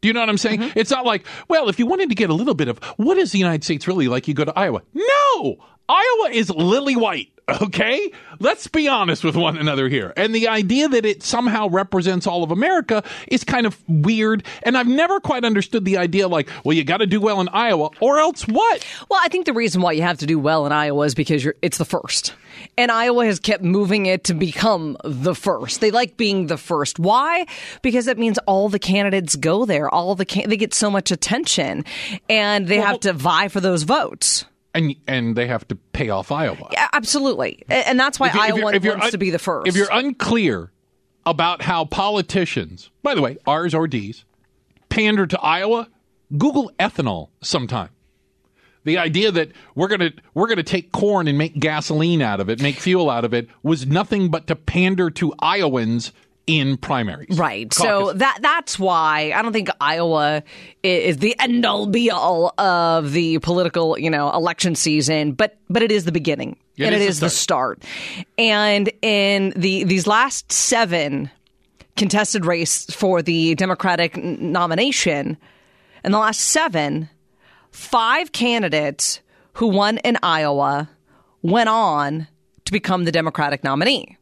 Do 0.02 0.08
you 0.08 0.14
know 0.14 0.20
what 0.20 0.30
I'm 0.30 0.38
saying? 0.38 0.60
Mm-hmm. 0.60 0.80
It's 0.80 0.92
not 0.92 1.06
like, 1.06 1.26
well, 1.48 1.70
if 1.70 1.80
you 1.80 1.88
wanted 1.88 2.10
to 2.10 2.16
get 2.16 2.30
a 2.30 2.34
little 2.34 2.54
bit 2.54 2.68
of 2.68 2.78
what 2.98 3.18
is 3.18 3.32
the 3.32 3.40
United 3.40 3.64
States 3.64 3.88
really 3.88 4.08
like, 4.08 4.28
you 4.28 4.34
go 4.34 4.46
to 4.46 4.58
Iowa. 4.58 4.84
No! 4.94 5.56
Iowa 5.90 6.30
is 6.32 6.50
lily 6.50 6.96
white. 6.96 7.32
Okay? 7.50 8.12
Let's 8.40 8.68
be 8.68 8.88
honest 8.88 9.24
with 9.24 9.36
one 9.36 9.58
another 9.58 9.88
here. 9.88 10.12
And 10.18 10.36
the 10.36 10.50
idea 10.50 10.90
that 10.90 11.06
it 11.06 11.24
somehow 11.24 11.70
represents 11.70 12.28
all 12.28 12.44
of 12.44 12.52
America 12.52 13.04
is 13.30 13.44
kind 13.44 13.66
of 13.66 13.82
weird. 13.88 14.44
And 14.64 14.78
I've 14.78 14.88
never 14.88 15.20
quite 15.20 15.46
understood 15.46 15.86
the 15.86 15.98
idea 15.98 16.28
like, 16.28 16.50
well, 16.66 16.76
you 16.76 16.84
got 16.84 16.98
to 16.98 17.08
do 17.08 17.22
well 17.22 17.40
in 17.40 17.48
Iowa, 17.50 17.90
or 18.02 18.20
else 18.20 18.44
what? 18.44 18.86
Well, 19.10 19.20
I 19.24 19.30
think 19.30 19.46
the 19.46 19.54
reason 19.54 19.82
why 19.82 19.94
you 19.94 20.02
have 20.02 20.18
to 20.20 20.26
do 20.26 20.38
well 20.38 20.66
in 20.66 20.72
Iowa 20.72 21.06
is 21.06 21.16
because 21.16 21.44
you're, 21.44 21.56
it's 21.62 21.78
the 21.78 21.86
first. 21.86 22.36
And 22.78 22.92
Iowa 22.92 23.26
has 23.26 23.40
kept 23.40 23.64
moving 23.64 24.08
it 24.08 24.26
to 24.26 24.34
become 24.34 24.98
the 25.04 25.34
first. 25.36 25.80
They 25.80 25.92
like 25.92 26.18
being 26.18 26.48
the 26.48 26.58
first. 26.58 27.00
Why? 27.00 27.46
Because 27.82 28.06
that 28.06 28.18
means 28.18 28.38
all 28.40 28.68
the 28.68 28.80
candidates 28.80 29.36
go 29.36 29.66
there. 29.66 29.90
All 29.90 30.16
the 30.16 30.26
can- 30.26 30.50
they 30.50 30.58
get 30.58 30.74
so 30.74 30.92
much 30.92 31.12
attention, 31.12 31.86
and 32.30 32.68
they 32.68 32.78
have 32.78 33.00
to 33.02 33.14
vie 33.14 33.48
for 33.48 33.62
those 33.62 33.84
votes. 33.84 34.46
And 34.78 34.96
and 35.08 35.36
they 35.36 35.48
have 35.48 35.68
to 35.70 35.76
pay 35.76 36.10
off 36.10 36.32
Iowa. 36.32 36.70
Yeah, 36.72 36.88
absolutely, 36.94 37.64
and 37.68 38.00
that's 38.00 38.20
why 38.20 38.28
If 38.28 38.36
Iowa 38.36 38.74
if 38.76 38.84
wants 38.86 39.06
un- 39.06 39.12
to 39.12 39.18
be 39.18 39.32
the 39.32 39.40
first. 39.40 39.68
If 39.68 39.76
you're 39.76 39.92
unclear 39.92 40.72
about 41.26 41.64
how 41.64 41.86
politicians, 41.86 42.92
by 43.02 43.16
the 43.16 43.22
way, 43.22 43.38
R's 43.48 43.74
or 43.74 43.88
D's, 43.88 44.24
pander 44.90 45.26
to 45.26 45.40
Iowa, 45.42 45.90
Google 46.38 46.72
ethanol 46.80 47.30
sometime. 47.42 47.90
The 48.84 49.00
idea 49.00 49.32
that 49.32 49.52
we're 49.76 49.88
gonna 49.88 50.12
we're 50.34 50.48
gonna 50.48 50.64
take 50.64 50.92
corn 50.92 51.28
and 51.28 51.38
make 51.38 51.60
gasoline 51.60 52.22
out 52.22 52.40
of 52.40 52.50
it, 52.50 52.62
make 52.62 52.76
fuel 52.76 53.10
out 53.10 53.26
of 53.26 53.34
it, 53.34 53.50
was 53.64 53.88
nothing 53.88 54.30
but 54.30 54.48
to 54.48 54.56
pander 54.56 55.10
to 55.10 55.34
Iowans 55.40 56.14
in 56.48 56.78
primaries. 56.78 57.38
Right. 57.38 57.72
So 57.74 58.14
that 58.14 58.40
that's 58.42 58.80
why 58.80 59.34
I 59.36 59.42
don't 59.42 59.52
think 59.52 59.70
Iowa 59.82 60.44
is 60.82 61.18
the 61.18 61.36
end 61.40 61.66
all 61.66 61.86
be 61.86 62.10
all 62.10 62.54
of 62.60 63.12
the 63.12 63.40
political, 63.40 64.00
you 64.00 64.10
know, 64.10 64.32
election 64.32 64.74
season, 64.74 65.34
but 65.34 65.58
but 65.70 65.84
it 65.84 65.92
is 65.92 66.06
the 66.06 66.12
beginning. 66.14 66.58
It 66.78 66.86
and 66.86 66.96
is 66.96 67.02
it 67.02 67.04
the 67.04 67.10
is 67.10 67.20
the 67.20 67.30
start. 67.30 67.84
And 68.38 68.90
in 69.02 69.52
the 69.56 69.84
these 69.84 70.08
last 70.08 70.52
7 70.52 71.30
contested 71.98 72.46
race 72.46 72.86
for 72.86 73.22
the 73.22 73.56
Democratic 73.56 74.18
n- 74.18 74.52
nomination, 74.52 75.38
in 76.04 76.12
the 76.12 76.20
last 76.20 76.40
7, 76.40 77.10
five 77.72 78.32
candidates 78.32 79.20
who 79.54 79.68
won 79.68 79.98
in 80.00 80.18
Iowa 80.24 80.90
went 81.42 81.70
on 81.70 82.28
to 82.66 82.72
become 82.72 83.06
the 83.06 83.12
Democratic 83.12 83.64
nominee. 83.64 84.17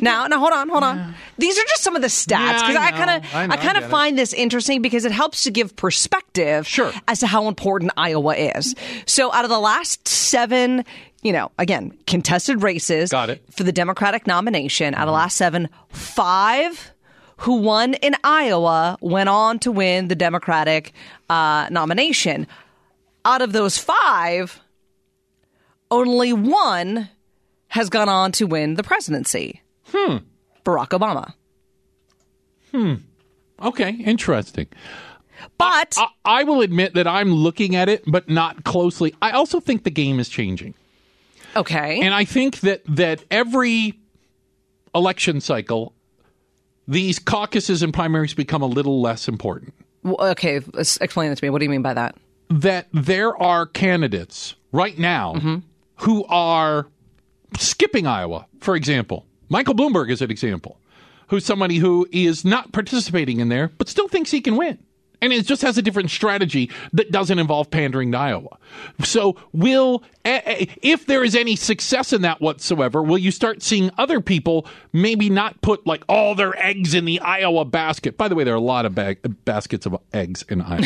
Now, 0.00 0.26
now, 0.26 0.38
hold 0.38 0.52
on, 0.52 0.68
hold 0.68 0.82
on. 0.84 1.14
These 1.38 1.58
are 1.58 1.64
just 1.64 1.82
some 1.82 1.96
of 1.96 2.02
the 2.02 2.08
stats 2.08 2.60
because 2.60 2.76
I 2.76 2.86
I 2.86 2.90
kind 2.92 3.10
of, 3.24 3.34
I 3.34 3.56
kind 3.56 3.76
of 3.76 3.82
get 3.82 3.82
it. 3.84 3.90
find 3.90 4.18
this 4.18 4.32
interesting 4.32 4.80
because 4.80 5.04
it 5.04 5.12
helps 5.12 5.44
to 5.44 5.50
give 5.50 5.76
perspective, 5.76 6.66
Sure. 6.66 6.92
as 7.08 7.20
to 7.20 7.26
how 7.26 7.48
important 7.48 7.92
Iowa 7.96 8.34
is. 8.34 8.74
So, 9.06 9.32
out 9.32 9.44
of 9.44 9.50
the 9.50 9.58
last 9.60 10.08
seven, 10.08 10.84
you 11.22 11.32
know, 11.32 11.50
again, 11.58 11.92
contested 12.06 12.62
races, 12.62 13.10
Got 13.10 13.30
it. 13.30 13.42
for 13.50 13.64
the 13.64 13.72
Democratic 13.72 14.26
nomination. 14.26 14.94
Out 14.94 15.02
of 15.02 15.06
the 15.08 15.12
last 15.12 15.36
seven, 15.36 15.68
five 15.90 16.92
who 17.38 17.56
won 17.56 17.94
in 17.94 18.14
Iowa 18.22 18.96
went 19.00 19.28
on 19.28 19.58
to 19.60 19.72
win 19.72 20.08
the 20.08 20.14
Democratic 20.14 20.92
uh, 21.28 21.66
nomination. 21.70 22.46
Out 23.24 23.42
of 23.42 23.52
those 23.52 23.78
five, 23.78 24.60
only 25.90 26.32
one 26.32 27.08
has 27.68 27.88
gone 27.88 28.08
on 28.08 28.32
to 28.32 28.46
win 28.46 28.74
the 28.74 28.82
presidency. 28.82 29.61
Hmm. 29.92 30.16
Barack 30.64 30.88
Obama. 30.88 31.34
Hmm. 32.70 32.94
Okay, 33.62 33.90
interesting. 33.90 34.66
But 35.58 35.94
I, 35.98 36.06
I 36.24 36.44
will 36.44 36.60
admit 36.60 36.94
that 36.94 37.06
I'm 37.06 37.32
looking 37.32 37.74
at 37.76 37.88
it, 37.88 38.02
but 38.06 38.28
not 38.28 38.64
closely. 38.64 39.14
I 39.20 39.32
also 39.32 39.60
think 39.60 39.84
the 39.84 39.90
game 39.90 40.18
is 40.20 40.28
changing. 40.28 40.74
okay, 41.56 42.00
And 42.00 42.14
I 42.14 42.24
think 42.24 42.60
that 42.60 42.82
that 42.86 43.24
every 43.30 43.98
election 44.94 45.40
cycle, 45.40 45.94
these 46.86 47.18
caucuses 47.18 47.82
and 47.82 47.92
primaries 47.92 48.34
become 48.34 48.62
a 48.62 48.66
little 48.66 49.00
less 49.00 49.28
important. 49.28 49.74
W- 50.04 50.30
okay. 50.32 50.60
explain 51.00 51.30
it 51.32 51.36
to 51.38 51.44
me. 51.44 51.50
What 51.50 51.58
do 51.58 51.64
you 51.64 51.70
mean 51.70 51.82
by 51.82 51.94
that? 51.94 52.16
That 52.48 52.88
there 52.92 53.36
are 53.40 53.66
candidates 53.66 54.54
right 54.72 54.98
now 54.98 55.60
who 55.96 56.24
are 56.26 56.86
skipping 57.58 58.06
Iowa, 58.06 58.46
for 58.60 58.76
example. 58.76 59.26
Michael 59.52 59.74
Bloomberg 59.74 60.10
is 60.10 60.22
an 60.22 60.30
example, 60.30 60.80
who's 61.28 61.44
somebody 61.44 61.76
who 61.76 62.08
is 62.10 62.42
not 62.42 62.72
participating 62.72 63.38
in 63.38 63.50
there, 63.50 63.70
but 63.76 63.86
still 63.86 64.08
thinks 64.08 64.30
he 64.30 64.40
can 64.40 64.56
win. 64.56 64.78
And 65.20 65.30
it 65.30 65.44
just 65.44 65.60
has 65.60 65.76
a 65.76 65.82
different 65.82 66.10
strategy 66.10 66.70
that 66.94 67.10
doesn't 67.10 67.38
involve 67.38 67.70
pandering 67.70 68.12
to 68.12 68.18
Iowa. 68.18 68.56
So, 69.04 69.36
will 69.52 70.04
eh, 70.24 70.40
eh, 70.46 70.66
if 70.80 71.04
there 71.04 71.22
is 71.22 71.36
any 71.36 71.54
success 71.54 72.14
in 72.14 72.22
that 72.22 72.40
whatsoever, 72.40 73.02
will 73.02 73.18
you 73.18 73.30
start 73.30 73.62
seeing 73.62 73.90
other 73.98 74.22
people 74.22 74.66
maybe 74.92 75.30
not 75.30 75.60
put 75.62 75.86
like 75.86 76.04
all 76.08 76.34
their 76.34 76.56
eggs 76.62 76.94
in 76.94 77.04
the 77.04 77.20
Iowa 77.20 77.64
basket? 77.64 78.16
By 78.18 78.28
the 78.28 78.34
way, 78.34 78.44
there 78.44 78.54
are 78.54 78.56
a 78.56 78.60
lot 78.60 78.84
of 78.86 78.94
bag- 78.94 79.44
baskets 79.44 79.86
of 79.86 79.96
eggs 80.12 80.42
in 80.48 80.60
Iowa. 80.62 80.82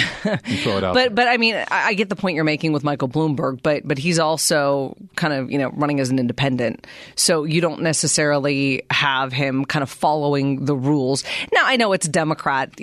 Throw 0.62 0.78
it 0.78 0.84
out. 0.84 0.94
But 0.94 1.14
but 1.14 1.28
I 1.28 1.36
mean, 1.36 1.54
I, 1.56 1.66
I 1.70 1.94
get 1.94 2.08
the 2.08 2.16
point 2.16 2.36
you're 2.36 2.44
making 2.44 2.72
with 2.72 2.84
Michael 2.84 3.08
Bloomberg, 3.08 3.62
but 3.62 3.86
but 3.86 3.98
he's 3.98 4.18
also 4.18 4.96
kind 5.16 5.32
of 5.32 5.50
you 5.50 5.58
know 5.58 5.70
running 5.70 6.00
as 6.00 6.10
an 6.10 6.18
independent, 6.18 6.86
so 7.16 7.44
you 7.44 7.60
don't 7.60 7.82
necessarily 7.82 8.82
have 8.90 9.32
him 9.32 9.64
kind 9.64 9.82
of 9.82 9.90
following 9.90 10.64
the 10.64 10.74
rules. 10.76 11.24
Now 11.52 11.62
I 11.64 11.76
know 11.76 11.92
it's 11.92 12.08
Democrat, 12.08 12.78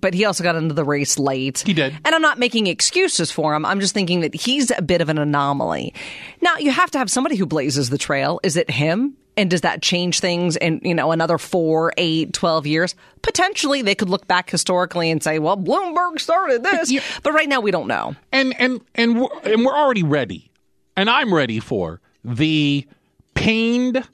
but 0.00 0.14
he 0.14 0.24
also 0.24 0.42
got 0.44 0.56
into 0.56 0.74
the 0.74 0.84
race 0.84 1.18
late. 1.18 1.60
He 1.60 1.72
did. 1.72 1.94
and 2.04 2.14
I'm 2.14 2.22
not 2.22 2.38
making 2.38 2.66
excuses 2.66 3.30
for 3.30 3.54
him. 3.54 3.64
I'm 3.64 3.80
just 3.80 3.94
thinking 3.94 4.20
that 4.20 4.34
he's 4.34 4.70
a 4.70 4.82
bit 4.82 5.00
of 5.00 5.08
an 5.08 5.18
anomaly. 5.18 5.94
Now 6.40 6.56
you 6.58 6.70
have 6.70 6.90
to 6.92 6.98
have 6.98 7.10
somebody 7.10 7.36
who 7.36 7.46
blazes 7.46 7.88
the 7.90 7.98
trail. 7.98 8.40
Is 8.42 8.56
it 8.56 8.68
him? 8.70 9.16
And 9.36 9.50
does 9.50 9.62
that 9.62 9.82
change 9.82 10.20
things 10.20 10.56
in, 10.56 10.80
you 10.84 10.94
know, 10.94 11.10
another 11.10 11.38
four, 11.38 11.92
eight, 11.96 12.32
12 12.32 12.66
years? 12.66 12.94
Potentially 13.22 13.82
they 13.82 13.94
could 13.94 14.08
look 14.08 14.28
back 14.28 14.48
historically 14.48 15.10
and 15.10 15.22
say, 15.22 15.38
well, 15.38 15.56
Bloomberg 15.56 16.20
started 16.20 16.62
this. 16.62 16.90
Yeah. 16.90 17.00
But 17.22 17.32
right 17.32 17.48
now 17.48 17.60
we 17.60 17.70
don't 17.70 17.88
know. 17.88 18.14
and 18.30 18.54
and 18.60 18.80
and 18.94 19.20
we're, 19.20 19.28
and 19.44 19.64
we're 19.64 19.74
already 19.76 20.02
ready, 20.04 20.50
and 20.96 21.10
I'm 21.10 21.34
ready 21.34 21.58
for 21.58 22.00
the 22.24 22.86
pained, 23.34 24.06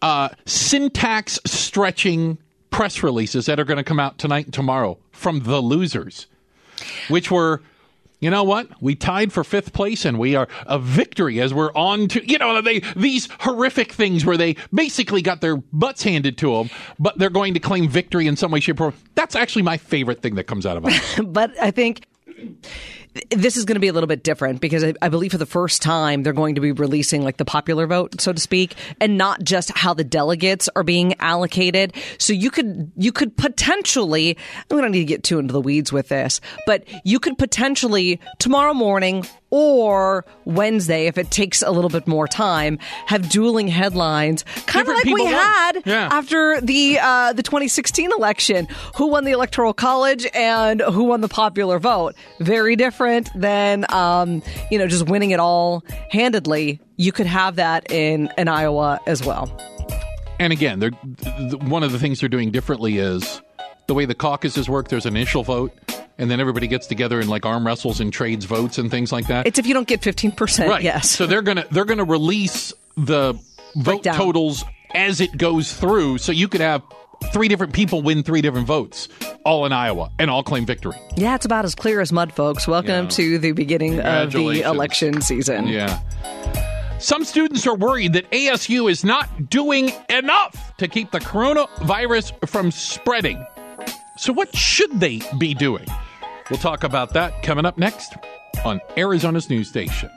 uh, 0.00 0.30
syntax 0.46 1.38
stretching 1.44 2.38
press 2.70 3.02
releases 3.02 3.46
that 3.46 3.60
are 3.60 3.64
going 3.64 3.76
to 3.76 3.84
come 3.84 4.00
out 4.00 4.18
tonight 4.18 4.46
and 4.46 4.54
tomorrow 4.54 4.98
from 5.12 5.40
the 5.40 5.60
losers, 5.60 6.26
which 7.08 7.30
were. 7.30 7.60
You 8.20 8.30
know 8.30 8.44
what? 8.44 8.68
We 8.80 8.94
tied 8.94 9.32
for 9.32 9.44
fifth 9.44 9.72
place, 9.72 10.04
and 10.04 10.18
we 10.18 10.34
are 10.34 10.48
a 10.66 10.78
victory 10.78 11.40
as 11.40 11.52
we're 11.52 11.72
on 11.74 12.08
to 12.08 12.26
you 12.26 12.38
know 12.38 12.60
they 12.62 12.80
these 12.96 13.28
horrific 13.40 13.92
things 13.92 14.24
where 14.24 14.36
they 14.36 14.56
basically 14.72 15.20
got 15.22 15.40
their 15.40 15.56
butts 15.56 16.02
handed 16.02 16.38
to 16.38 16.54
them, 16.54 16.70
but 16.98 17.18
they're 17.18 17.30
going 17.30 17.54
to 17.54 17.60
claim 17.60 17.88
victory 17.88 18.26
in 18.26 18.36
some 18.36 18.50
way, 18.50 18.60
shape, 18.60 18.80
or 18.80 18.92
form. 18.92 19.02
That's 19.14 19.36
actually 19.36 19.62
my 19.62 19.76
favorite 19.76 20.22
thing 20.22 20.36
that 20.36 20.44
comes 20.44 20.66
out 20.66 20.76
of 20.76 20.84
it. 20.86 21.32
but 21.32 21.50
I 21.60 21.70
think 21.70 22.06
this 23.30 23.56
is 23.56 23.64
going 23.64 23.74
to 23.76 23.80
be 23.80 23.88
a 23.88 23.92
little 23.92 24.06
bit 24.06 24.22
different 24.22 24.60
because 24.60 24.82
I, 24.82 24.94
I 25.00 25.08
believe 25.08 25.32
for 25.32 25.38
the 25.38 25.46
first 25.46 25.82
time 25.82 26.22
they're 26.22 26.32
going 26.32 26.56
to 26.56 26.60
be 26.60 26.72
releasing 26.72 27.22
like 27.22 27.36
the 27.36 27.44
popular 27.44 27.86
vote, 27.86 28.20
so 28.20 28.32
to 28.32 28.40
speak, 28.40 28.74
and 29.00 29.16
not 29.16 29.42
just 29.42 29.70
how 29.76 29.94
the 29.94 30.04
delegates 30.04 30.68
are 30.74 30.82
being 30.82 31.14
allocated. 31.20 31.94
So 32.18 32.32
you 32.32 32.50
could 32.50 32.90
you 32.96 33.12
could 33.12 33.36
potentially 33.36 34.36
we 34.70 34.80
don't 34.80 34.90
need 34.90 35.00
to 35.00 35.04
get 35.04 35.22
too 35.22 35.38
into 35.38 35.52
the 35.52 35.60
weeds 35.60 35.92
with 35.92 36.08
this, 36.08 36.40
but 36.66 36.84
you 37.04 37.20
could 37.20 37.38
potentially 37.38 38.20
tomorrow 38.38 38.74
morning 38.74 39.24
or 39.54 40.24
Wednesday, 40.44 41.06
if 41.06 41.16
it 41.16 41.30
takes 41.30 41.62
a 41.62 41.70
little 41.70 41.88
bit 41.90 42.08
more 42.08 42.26
time, 42.26 42.76
have 43.06 43.28
dueling 43.28 43.68
headlines, 43.68 44.42
kind 44.66 44.88
of 44.88 44.94
like 44.94 45.04
we 45.04 45.12
won. 45.22 45.32
had 45.32 45.72
Yeah. 45.86 46.08
after 46.10 46.60
the 46.60 46.98
uh, 47.00 47.32
the 47.34 47.42
2016 47.44 48.10
election. 48.18 48.66
Who 48.96 49.06
won 49.08 49.24
the 49.24 49.30
electoral 49.30 49.72
college 49.72 50.26
and 50.34 50.80
who 50.80 51.04
won 51.04 51.20
the 51.20 51.28
popular 51.28 51.78
vote? 51.78 52.16
Very 52.40 52.74
different 52.74 53.30
than 53.34 53.86
um, 53.92 54.42
you 54.72 54.78
know 54.78 54.88
just 54.88 55.08
winning 55.08 55.30
it 55.30 55.38
all 55.40 55.84
handedly. 56.10 56.80
You 56.96 57.12
could 57.12 57.26
have 57.26 57.56
that 57.56 57.90
in 57.92 58.30
in 58.36 58.48
Iowa 58.48 58.98
as 59.06 59.24
well. 59.24 59.46
and 60.40 60.52
again, 60.52 60.80
one 61.68 61.82
of 61.84 61.92
the 61.92 61.98
things 62.00 62.18
they're 62.20 62.28
doing 62.28 62.50
differently 62.50 62.98
is 62.98 63.40
the 63.86 63.94
way 63.94 64.04
the 64.04 64.14
caucuses 64.16 64.68
work. 64.68 64.88
There's 64.88 65.06
an 65.06 65.16
initial 65.16 65.42
vote, 65.44 65.72
and 66.18 66.30
then 66.30 66.40
everybody 66.40 66.66
gets 66.66 66.86
together 66.86 67.20
and 67.20 67.28
like 67.28 67.44
arm 67.46 67.66
wrestles 67.66 68.00
and 68.00 68.12
trades 68.12 68.44
votes 68.44 68.78
and 68.78 68.90
things 68.90 69.12
like 69.12 69.26
that. 69.28 69.46
It's 69.46 69.58
if 69.58 69.66
you 69.66 69.74
don't 69.74 69.88
get 69.88 70.02
15 70.02 70.32
percent. 70.32 70.70
right. 70.70 70.82
Yes. 70.82 71.10
So 71.10 71.26
they're 71.26 71.42
gonna 71.42 71.64
they're 71.70 71.84
gonna 71.84 72.04
release 72.04 72.72
the 72.96 73.32
vote 73.76 73.84
Breakdown. 73.84 74.14
totals 74.16 74.64
as 74.94 75.20
it 75.20 75.36
goes 75.36 75.72
through, 75.72 76.18
so 76.18 76.30
you 76.32 76.46
could 76.48 76.60
have 76.60 76.82
three 77.32 77.48
different 77.48 77.72
people 77.72 78.02
win 78.02 78.22
three 78.22 78.40
different 78.42 78.66
votes, 78.66 79.08
all 79.44 79.66
in 79.66 79.72
Iowa, 79.72 80.10
and 80.18 80.30
all 80.30 80.42
claim 80.44 80.66
victory. 80.66 80.96
yeah, 81.16 81.34
it's 81.34 81.44
about 81.46 81.64
as 81.64 81.74
clear 81.74 82.00
as 82.00 82.12
mud, 82.12 82.32
folks. 82.32 82.68
Welcome 82.68 83.04
Yeah. 83.04 83.10
to 83.10 83.38
the 83.38 83.52
beginning 83.52 83.98
of 84.00 84.30
the 84.32 84.60
election 84.62 85.20
season. 85.22 85.66
Yeah. 85.66 86.00
Some 87.00 87.24
students 87.24 87.66
are 87.66 87.74
worried 87.74 88.12
that 88.14 88.30
ASU 88.30 88.90
is 88.90 89.04
not 89.04 89.50
doing 89.50 89.92
enough 90.08 90.76
to 90.78 90.88
keep 90.88 91.10
the 91.10 91.18
coronavirus 91.20 92.48
from 92.48 92.70
spreading. 92.70 93.44
So, 94.16 94.32
what 94.32 94.54
should 94.56 95.00
they 95.00 95.20
be 95.38 95.54
doing? 95.54 95.86
We'll 96.50 96.58
talk 96.58 96.84
about 96.84 97.14
that 97.14 97.42
coming 97.42 97.64
up 97.64 97.78
next 97.78 98.14
on 98.64 98.80
Arizona's 98.96 99.48
news 99.48 99.68
station. 99.68 100.10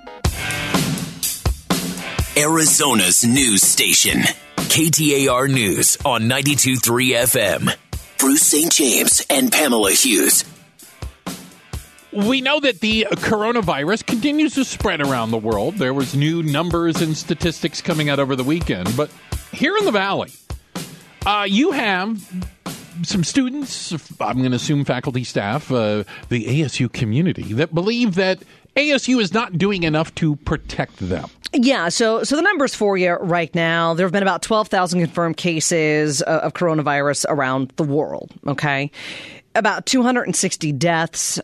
Arizona's 2.35 3.25
news 3.25 3.63
station. 3.63 4.21
KTAR 4.57 5.51
News 5.51 5.97
on 6.03 6.23
92.3 6.23 7.15
FM. 7.15 7.75
Bruce 8.19 8.41
St. 8.41 8.71
James 8.71 9.25
and 9.29 9.51
Pamela 9.51 9.91
Hughes. 9.91 10.43
We 12.11 12.41
know 12.41 12.59
that 12.59 12.81
the 12.81 13.07
coronavirus 13.11 14.05
continues 14.05 14.55
to 14.55 14.65
spread 14.65 15.01
around 15.01 15.31
the 15.31 15.37
world. 15.37 15.75
There 15.75 15.93
was 15.93 16.13
new 16.13 16.43
numbers 16.43 17.01
and 17.01 17.15
statistics 17.15 17.81
coming 17.81 18.09
out 18.09 18.19
over 18.19 18.35
the 18.35 18.43
weekend, 18.43 18.95
but 18.97 19.09
here 19.51 19.77
in 19.77 19.85
the 19.85 19.91
valley, 19.91 20.31
uh, 21.25 21.45
you 21.47 21.71
have 21.71 22.21
some 23.03 23.23
students, 23.23 23.91
I'm 24.19 24.38
going 24.38 24.51
to 24.51 24.55
assume 24.55 24.86
faculty, 24.86 25.23
staff, 25.23 25.71
uh, 25.71 26.03
the 26.29 26.45
ASU 26.45 26.91
community 26.91 27.53
that 27.53 27.73
believe 27.73 28.15
that 28.15 28.39
ASU 28.75 29.19
is 29.21 29.33
not 29.33 29.57
doing 29.57 29.83
enough 29.83 30.13
to 30.15 30.36
protect 30.38 30.97
them. 30.97 31.29
Yeah, 31.53 31.89
so 31.89 32.23
so 32.23 32.36
the 32.36 32.41
numbers 32.41 32.75
for 32.75 32.97
you 32.97 33.13
right 33.13 33.53
now, 33.55 33.93
there 33.93 34.05
have 34.05 34.12
been 34.12 34.21
about 34.21 34.41
12,000 34.41 34.99
confirmed 34.99 35.38
cases 35.38 36.21
of, 36.21 36.41
of 36.41 36.53
coronavirus 36.53 37.25
around 37.29 37.71
the 37.77 37.83
world, 37.83 38.31
okay? 38.45 38.91
About 39.55 39.86
260 39.86 40.71
deaths 40.73 41.39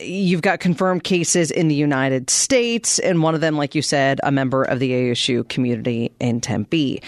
you've 0.00 0.42
got 0.42 0.60
confirmed 0.60 1.04
cases 1.04 1.50
in 1.50 1.68
the 1.68 1.74
United 1.74 2.30
States, 2.30 2.98
and 2.98 3.22
one 3.22 3.34
of 3.34 3.40
them, 3.40 3.56
like 3.56 3.74
you 3.74 3.82
said, 3.82 4.20
a 4.22 4.30
member 4.32 4.62
of 4.62 4.78
the 4.78 4.90
ASU 4.92 5.48
community 5.48 6.12
in 6.20 6.40
Tempe. 6.40 7.02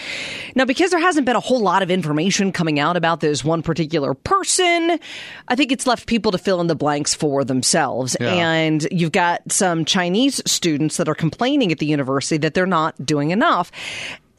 Now, 0.55 0.65
because 0.65 0.91
there 0.91 0.99
hasn't 0.99 1.25
been 1.25 1.35
a 1.35 1.39
whole 1.41 1.59
lot 1.61 1.81
of 1.81 1.91
information 1.91 2.51
coming 2.51 2.79
out 2.79 2.95
about 2.97 3.19
this 3.19 3.43
one 3.43 3.61
particular 3.61 4.13
person, 4.13 4.99
I 5.47 5.55
think 5.55 5.71
it's 5.71 5.87
left 5.87 6.07
people 6.07 6.31
to 6.31 6.37
fill 6.37 6.61
in 6.61 6.67
the 6.67 6.75
blanks 6.75 7.13
for 7.13 7.43
themselves. 7.43 8.15
Yeah. 8.19 8.33
And 8.33 8.87
you've 8.91 9.11
got 9.11 9.51
some 9.51 9.85
Chinese 9.85 10.41
students 10.45 10.97
that 10.97 11.07
are 11.09 11.15
complaining 11.15 11.71
at 11.71 11.79
the 11.79 11.85
university 11.85 12.37
that 12.37 12.53
they're 12.53 12.65
not 12.65 13.05
doing 13.05 13.31
enough. 13.31 13.71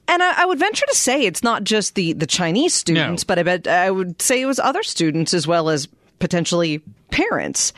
And 0.08 0.22
I, 0.22 0.42
I 0.42 0.46
would 0.46 0.58
venture 0.58 0.86
to 0.88 0.94
say 0.96 1.22
it's 1.24 1.42
not 1.44 1.62
just 1.62 1.94
the, 1.94 2.12
the 2.14 2.26
Chinese 2.26 2.74
students, 2.74 3.22
No. 3.22 3.26
but 3.28 3.38
I 3.38 3.42
bet 3.44 3.66
I 3.68 3.90
would 3.90 4.20
say 4.20 4.40
it 4.40 4.46
was 4.46 4.58
other 4.58 4.82
students 4.82 5.32
as 5.34 5.46
well 5.46 5.68
as 5.70 5.86
potentially 6.18 6.82
parents. 7.10 7.72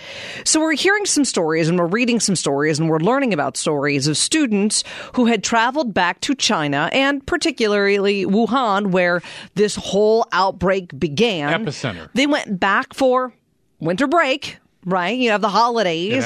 So 0.44 0.60
we're 0.60 0.76
hearing 0.76 1.06
some 1.06 1.24
stories 1.24 1.68
and 1.68 1.78
we're 1.78 1.86
reading 1.86 2.20
some 2.20 2.36
stories 2.36 2.78
and 2.78 2.88
we're 2.88 2.98
learning 2.98 3.32
about 3.32 3.56
stories 3.56 4.06
of 4.06 4.16
students 4.16 4.84
who 5.14 5.26
had 5.26 5.42
traveled 5.42 5.94
back 5.94 6.20
to 6.22 6.34
China 6.34 6.88
and 6.92 7.24
particularly 7.26 8.24
Wuhan 8.24 8.88
where 8.88 9.22
this 9.54 9.74
whole 9.76 10.26
outbreak 10.32 10.98
began. 10.98 11.64
Epicenter. 11.64 12.08
They 12.14 12.26
went 12.26 12.60
back 12.60 12.94
for 12.94 13.32
winter 13.80 14.06
break, 14.06 14.58
right? 14.84 15.16
You 15.16 15.30
have 15.30 15.40
the 15.40 15.48
holidays. 15.48 16.24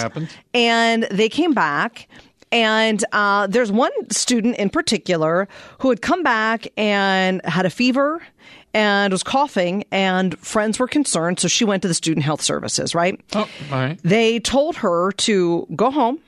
And 0.55 1.05
they 1.11 1.29
came 1.29 1.53
back. 1.53 2.09
And 2.53 3.05
uh, 3.13 3.49
there's 3.49 3.73
one 3.73 3.91
student 4.11 4.57
in 4.57 4.71
particular 4.71 5.49
who 5.81 5.91
had 5.91 6.01
come 6.01 6.23
back 6.23 6.69
and 6.77 7.45
had 7.45 7.67
a 7.67 7.71
fever 7.71 8.23
and 8.77 9.11
was 9.11 9.23
coughing, 9.23 9.85
and 9.91 10.39
friends 10.39 10.79
were 10.79 10.87
concerned. 10.87 11.41
So 11.41 11.49
she 11.49 11.65
went 11.65 11.81
to 11.81 11.89
the 11.89 11.95
student 11.95 12.25
health 12.25 12.43
services, 12.43 12.95
right? 12.95 13.19
Oh, 13.33 13.41
all 13.41 13.49
right. 13.71 13.99
They 14.03 14.39
told 14.39 14.77
her 14.77 15.13
to 15.13 15.67
go 15.75 15.91
home, 15.91 16.19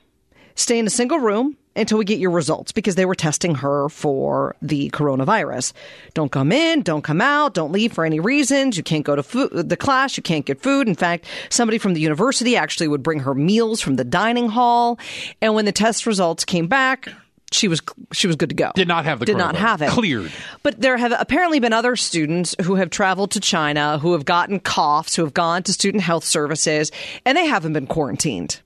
stay 0.55 0.79
in 0.79 0.87
a 0.87 0.89
single 0.89 1.19
room 1.19 1.55
until 1.75 1.99
we 1.99 2.05
get 2.05 2.17
your 2.17 2.31
results 2.31 2.71
because 2.71 2.95
they 2.95 3.05
were 3.05 3.13
testing 3.13 3.53
her 3.53 3.87
for 3.89 4.55
the 4.63 4.89
coronavirus. 4.89 5.73
Don't 6.15 6.31
come 6.31 6.51
in, 6.51 6.81
don't 6.81 7.03
come 7.03 7.21
out, 7.21 7.53
don't 7.53 7.71
leave 7.71 7.93
for 7.93 8.03
any 8.03 8.19
reasons. 8.19 8.75
You 8.75 8.81
can't 8.81 9.05
go 9.05 9.15
to 9.15 9.21
food, 9.21 9.69
the 9.69 9.77
class, 9.77 10.17
you 10.17 10.23
can't 10.23 10.45
get 10.45 10.59
food. 10.59 10.87
In 10.87 10.95
fact, 10.95 11.25
somebody 11.49 11.77
from 11.77 11.93
the 11.93 12.01
university 12.01 12.57
actually 12.57 12.87
would 12.87 13.03
bring 13.03 13.19
her 13.19 13.35
meals 13.35 13.79
from 13.79 13.95
the 13.95 14.03
dining 14.03 14.49
hall. 14.49 14.99
And 15.39 15.53
when 15.53 15.65
the 15.65 15.71
test 15.71 16.07
results 16.07 16.45
came 16.45 16.65
back, 16.65 17.09
she 17.51 17.67
was 17.67 17.81
she 18.11 18.27
was 18.27 18.35
good 18.35 18.49
to 18.49 18.55
go. 18.55 18.71
Did 18.75 18.87
not 18.87 19.05
have 19.05 19.19
the 19.19 19.25
did 19.25 19.37
not 19.37 19.55
have 19.55 19.81
it 19.81 19.89
Cleared. 19.89 20.31
But 20.63 20.81
there 20.81 20.97
have 20.97 21.13
apparently 21.17 21.59
been 21.59 21.73
other 21.73 21.95
students 21.95 22.55
who 22.63 22.75
have 22.75 22.89
traveled 22.89 23.31
to 23.31 23.39
China 23.39 23.97
who 23.99 24.13
have 24.13 24.25
gotten 24.25 24.59
coughs, 24.59 25.15
who 25.15 25.23
have 25.23 25.33
gone 25.33 25.63
to 25.63 25.73
student 25.73 26.03
health 26.03 26.23
services, 26.23 26.91
and 27.25 27.37
they 27.37 27.45
haven't 27.45 27.73
been 27.73 27.87
quarantined. 27.87 28.61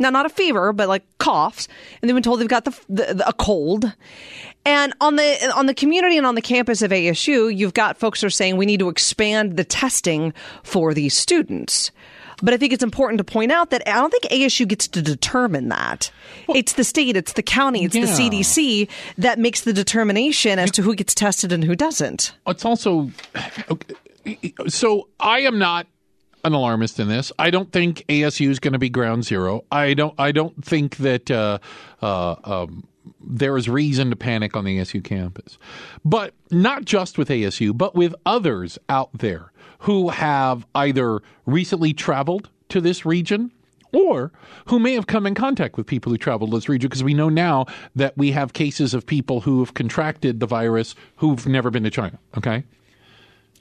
Now, 0.00 0.10
not 0.10 0.26
a 0.26 0.28
fever, 0.28 0.72
but 0.72 0.88
like 0.88 1.02
coughs, 1.18 1.66
and 2.00 2.08
they've 2.08 2.14
been 2.14 2.22
told 2.22 2.40
they've 2.40 2.48
got 2.48 2.64
the, 2.64 2.78
the, 2.88 3.14
the 3.14 3.28
a 3.28 3.32
cold. 3.32 3.92
And 4.64 4.92
on 5.00 5.16
the 5.16 5.52
on 5.56 5.66
the 5.66 5.74
community 5.74 6.16
and 6.16 6.26
on 6.26 6.36
the 6.36 6.42
campus 6.42 6.82
of 6.82 6.92
ASU, 6.92 7.54
you've 7.54 7.74
got 7.74 7.98
folks 7.98 8.20
who 8.20 8.28
are 8.28 8.30
saying 8.30 8.56
we 8.56 8.66
need 8.66 8.80
to 8.80 8.88
expand 8.88 9.56
the 9.56 9.64
testing 9.64 10.32
for 10.62 10.94
these 10.94 11.14
students. 11.14 11.90
But 12.42 12.54
I 12.54 12.56
think 12.56 12.72
it's 12.72 12.84
important 12.84 13.18
to 13.18 13.24
point 13.24 13.50
out 13.52 13.70
that 13.70 13.82
I 13.86 13.92
don't 13.92 14.10
think 14.10 14.24
ASU 14.24 14.66
gets 14.66 14.86
to 14.88 15.02
determine 15.02 15.68
that. 15.70 16.10
it's 16.48 16.74
the 16.74 16.84
state, 16.84 17.16
it's 17.16 17.32
the 17.32 17.42
county, 17.42 17.84
it's 17.84 17.94
Yeah. 17.94 18.02
the 18.06 18.12
CDC 18.12 18.88
that 19.18 19.38
makes 19.38 19.62
the 19.62 19.72
determination 19.72 20.58
as 20.58 20.70
to 20.72 20.82
who 20.82 20.94
gets 20.94 21.14
tested 21.14 21.52
and 21.52 21.64
who 21.64 21.74
doesn't. 21.74 22.32
It's 22.46 22.64
also 22.64 23.10
okay, 23.70 23.94
so 24.68 25.08
I 25.18 25.40
am 25.40 25.58
not 25.58 25.86
an 26.44 26.52
alarmist 26.52 27.00
in 27.00 27.08
this. 27.08 27.32
I 27.38 27.50
don't 27.50 27.72
think 27.72 28.04
ASU 28.08 28.48
is 28.50 28.60
going 28.60 28.72
to 28.72 28.78
be 28.78 28.88
ground 28.88 29.24
zero. 29.24 29.64
I 29.72 29.94
don't. 29.94 30.14
I 30.18 30.32
don't 30.32 30.64
think 30.64 30.98
that 30.98 31.30
uh, 31.30 31.58
uh, 32.00 32.36
um, 32.44 32.84
there 33.20 33.56
is 33.56 33.68
reason 33.68 34.10
to 34.10 34.16
panic 34.16 34.56
on 34.56 34.64
the 34.64 34.78
ASU 34.78 35.02
campus. 35.02 35.58
But 36.04 36.34
not 36.50 36.84
just 36.84 37.18
with 37.18 37.28
ASU, 37.28 37.76
but 37.76 37.94
with 37.94 38.14
others 38.24 38.78
out 38.88 39.10
there 39.12 39.52
who 39.78 40.08
have 40.10 40.66
either 40.74 41.20
recently 41.46 41.92
traveled 41.92 42.48
to 42.68 42.80
this 42.80 43.04
region 43.06 43.50
or 43.92 44.30
who 44.66 44.78
may 44.78 44.92
have 44.94 45.06
come 45.06 45.26
in 45.26 45.34
contact 45.34 45.76
with 45.76 45.86
people 45.86 46.12
who 46.12 46.18
traveled 46.18 46.50
to 46.50 46.56
this 46.56 46.68
region 46.68 46.88
because 46.88 47.02
we 47.02 47.14
know 47.14 47.28
now 47.28 47.64
that 47.96 48.16
we 48.18 48.32
have 48.32 48.52
cases 48.52 48.92
of 48.92 49.06
people 49.06 49.40
who 49.40 49.60
have 49.60 49.72
contracted 49.74 50.40
the 50.40 50.46
virus 50.46 50.94
who've 51.16 51.46
never 51.46 51.70
been 51.70 51.84
to 51.84 51.90
China. 51.90 52.18
Okay. 52.36 52.64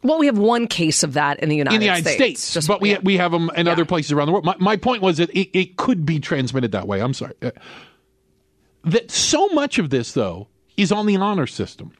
Well, 0.03 0.19
we 0.19 0.25
have 0.27 0.37
one 0.37 0.67
case 0.67 1.03
of 1.03 1.13
that 1.13 1.39
in 1.39 1.49
the 1.49 1.55
United, 1.55 1.75
in 1.75 1.79
the 1.79 1.85
United 1.85 2.09
States, 2.09 2.53
Just- 2.53 2.67
but 2.67 2.81
we 2.81 2.91
yeah. 2.91 2.99
we 3.03 3.17
have 3.17 3.31
them 3.31 3.49
in 3.55 3.67
other 3.67 3.85
places 3.85 4.11
around 4.11 4.27
the 4.27 4.31
world. 4.33 4.45
My, 4.45 4.55
my 4.59 4.75
point 4.77 5.01
was 5.01 5.17
that 5.17 5.29
it, 5.31 5.49
it 5.57 5.77
could 5.77 6.05
be 6.05 6.19
transmitted 6.19 6.71
that 6.73 6.87
way. 6.87 7.01
I'm 7.01 7.13
sorry. 7.13 7.33
Uh, 7.41 7.51
That 8.83 9.09
so 9.11 9.47
much 9.49 9.79
of 9.79 9.89
this 9.89 10.11
though 10.13 10.47
is 10.77 10.91
on 10.91 11.07
the 11.07 11.15
honor 11.15 11.47
system. 11.47 11.93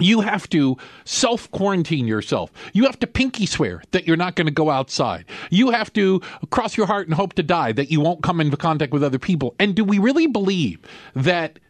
You 0.00 0.22
have 0.22 0.48
to 0.50 0.76
self 1.04 1.50
quarantine 1.52 2.08
yourself. 2.08 2.50
You 2.72 2.84
have 2.84 2.98
to 3.00 3.06
pinky 3.06 3.46
swear 3.46 3.82
that 3.92 4.06
you're 4.06 4.16
not 4.16 4.34
going 4.34 4.46
to 4.46 4.52
go 4.52 4.70
outside. 4.70 5.24
You 5.50 5.70
have 5.70 5.92
to 5.92 6.20
cross 6.50 6.76
your 6.76 6.86
heart 6.86 7.06
and 7.06 7.14
hope 7.14 7.34
to 7.34 7.42
die 7.42 7.72
that 7.72 7.92
you 7.92 8.00
won't 8.00 8.22
come 8.22 8.40
into 8.40 8.56
contact 8.56 8.92
with 8.92 9.04
other 9.04 9.20
people. 9.20 9.54
And 9.58 9.74
do 9.74 9.84
we 9.84 9.98
really 9.98 10.26
believe 10.26 10.80
that 11.14 11.60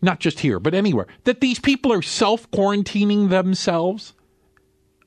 not 0.00 0.20
just 0.20 0.40
here, 0.40 0.60
but 0.60 0.74
anywhere, 0.74 1.06
that 1.24 1.40
these 1.40 1.58
people 1.58 1.92
are 1.92 2.02
self 2.02 2.48
quarantining 2.52 3.30
themselves? 3.30 4.12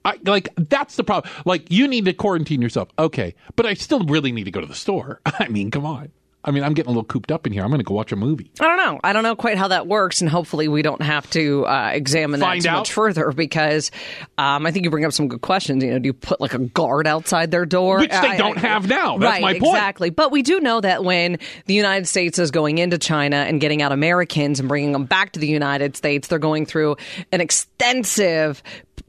I, 0.04 0.20
like 0.26 0.50
that's 0.58 0.96
the 0.96 1.04
problem. 1.04 1.32
Like 1.46 1.72
you 1.72 1.88
need 1.88 2.06
to 2.06 2.14
quarantine 2.14 2.62
yourself, 2.62 2.90
okay, 3.00 3.36
but 3.56 3.66
I 3.66 3.74
still 3.74 4.00
really 4.02 4.32
need 4.32 4.46
to 4.46 4.52
go 4.52 4.62
to 4.62 4.68
the 4.68 4.76
store. 4.76 5.22
I 5.26 5.48
mean, 5.48 5.72
come 5.72 5.86
on. 5.86 6.12
I 6.48 6.52
mean, 6.52 6.64
I'm 6.64 6.74
getting 6.74 6.88
a 6.88 6.92
little 6.92 7.04
cooped 7.04 7.30
up 7.32 7.46
in 7.46 7.52
here. 7.52 7.62
I'm 7.62 7.70
going 7.70 7.80
to 7.80 7.84
go 7.84 7.94
watch 7.94 8.14
a 8.14 8.16
movie. 8.16 8.50
I 8.60 8.64
don't 8.64 8.78
know. 8.78 9.00
I 9.04 9.12
don't 9.12 9.24
know 9.24 9.36
quite 9.36 9.58
how 9.58 9.68
that 9.68 9.86
works, 9.86 10.22
and 10.22 10.30
hopefully 10.30 10.70
we 10.70 10.82
don't 10.82 11.02
have 11.02 11.30
to 11.32 11.66
uh, 11.66 11.90
examine 11.94 12.40
that 12.40 12.46
Find 12.46 12.62
too 12.64 12.70
out. 12.70 12.78
much 12.80 12.94
further 12.94 13.32
because 13.34 13.92
um, 14.38 14.66
I 14.66 14.72
think 14.72 14.86
you 14.86 14.90
bring 14.90 15.04
up 15.04 15.12
some 15.12 15.28
good 15.28 15.42
questions. 15.42 15.84
You 15.84 15.92
know, 15.92 16.00
do 16.00 16.08
you 16.08 16.14
put 16.14 16.40
like 16.40 16.54
a 16.54 16.60
guard 16.60 17.06
outside 17.06 17.52
their 17.52 17.66
door, 17.66 18.00
Which 18.00 18.12
they 18.12 18.16
I- 18.16 18.38
don't 18.38 18.58
I- 18.58 18.62
have 18.62 18.88
now. 18.88 19.18
That's 19.18 19.30
right, 19.30 19.42
my 19.42 19.60
point. 19.60 19.76
Exactly. 19.76 20.10
But 20.10 20.32
we 20.32 20.42
do 20.42 20.62
know 20.62 20.80
that 20.80 21.04
when 21.04 21.38
the 21.66 21.74
United 21.74 22.08
States 22.08 22.40
is 22.40 22.50
going 22.50 22.78
into 22.78 22.98
China 22.98 23.36
and 23.36 23.60
getting 23.60 23.82
out 23.82 23.92
Americans 23.92 24.62
and 24.62 24.70
bringing 24.70 24.94
them 24.94 25.04
back 25.04 25.34
to 25.34 25.40
the 25.42 25.48
United 25.48 25.98
States, 25.98 26.30
they're 26.30 26.40
going 26.40 26.66
through 26.66 26.96
an 27.34 27.42
extensive 27.42 28.64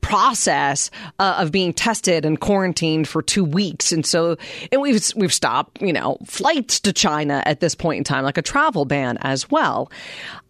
process 0.09 0.91
uh, 1.19 1.37
of 1.39 1.53
being 1.53 1.73
tested 1.75 2.25
and 2.25 2.41
quarantined 2.41 3.07
for 3.07 3.21
two 3.21 3.45
weeks, 3.45 3.93
and 3.93 4.07
so 4.07 4.37
and 4.73 4.81
we've 4.81 5.03
we've 5.17 5.35
stopped 5.35 5.83
you 5.83 5.93
know 5.93 6.17
flights 6.25 6.81
to 6.81 6.93
China 6.95 7.43
at 7.45 7.61
this 7.61 7.75
point 7.75 7.99
in 7.99 8.05
time, 8.05 8.25
like 8.25 8.39
a 8.39 8.43
travel 8.43 8.87
ban 8.87 9.19
as 9.21 9.51
well. 9.51 9.93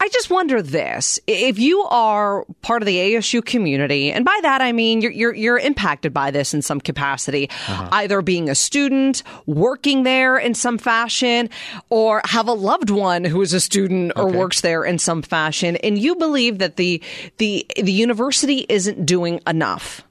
I 0.00 0.08
just 0.10 0.30
wonder 0.30 0.62
this: 0.62 1.18
if 1.26 1.58
you 1.58 1.82
are 1.90 2.44
part 2.62 2.82
of 2.82 2.86
the 2.86 2.96
ASU 2.96 3.44
community, 3.44 4.12
and 4.12 4.24
by 4.24 4.38
that 4.42 4.60
I 4.62 4.70
mean 4.70 5.00
you're 5.00 5.10
you're, 5.10 5.34
you're 5.34 5.58
impacted 5.58 6.14
by 6.14 6.30
this 6.30 6.54
in 6.54 6.62
some 6.62 6.80
capacity, 6.80 7.50
either 7.68 8.22
being 8.22 8.48
a 8.48 8.54
student, 8.54 9.24
working 9.46 10.04
there 10.04 10.38
in 10.38 10.54
some 10.54 10.78
fashion, 10.78 11.50
or 11.90 12.22
have 12.26 12.46
a 12.46 12.52
loved 12.52 12.90
one 12.90 13.24
who 13.24 13.42
is 13.42 13.52
a 13.52 13.60
student 13.60 14.12
or 14.14 14.28
Okay. 14.28 14.38
works 14.38 14.60
there 14.60 14.84
in 14.84 14.98
some 14.98 15.22
fashion, 15.22 15.74
and 15.82 15.98
you 15.98 16.14
believe 16.14 16.58
that 16.58 16.76
the 16.76 17.02
the 17.38 17.66
the 17.76 17.90
university 17.92 18.64
isn't 18.68 19.04
doing 19.04 19.40
enough. 19.48 20.02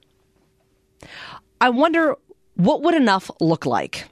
I 1.60 1.70
wonder 1.70 2.16
what 2.54 2.82
would 2.82 2.94
enough 2.94 3.30
look 3.40 3.66
like. 3.66 4.04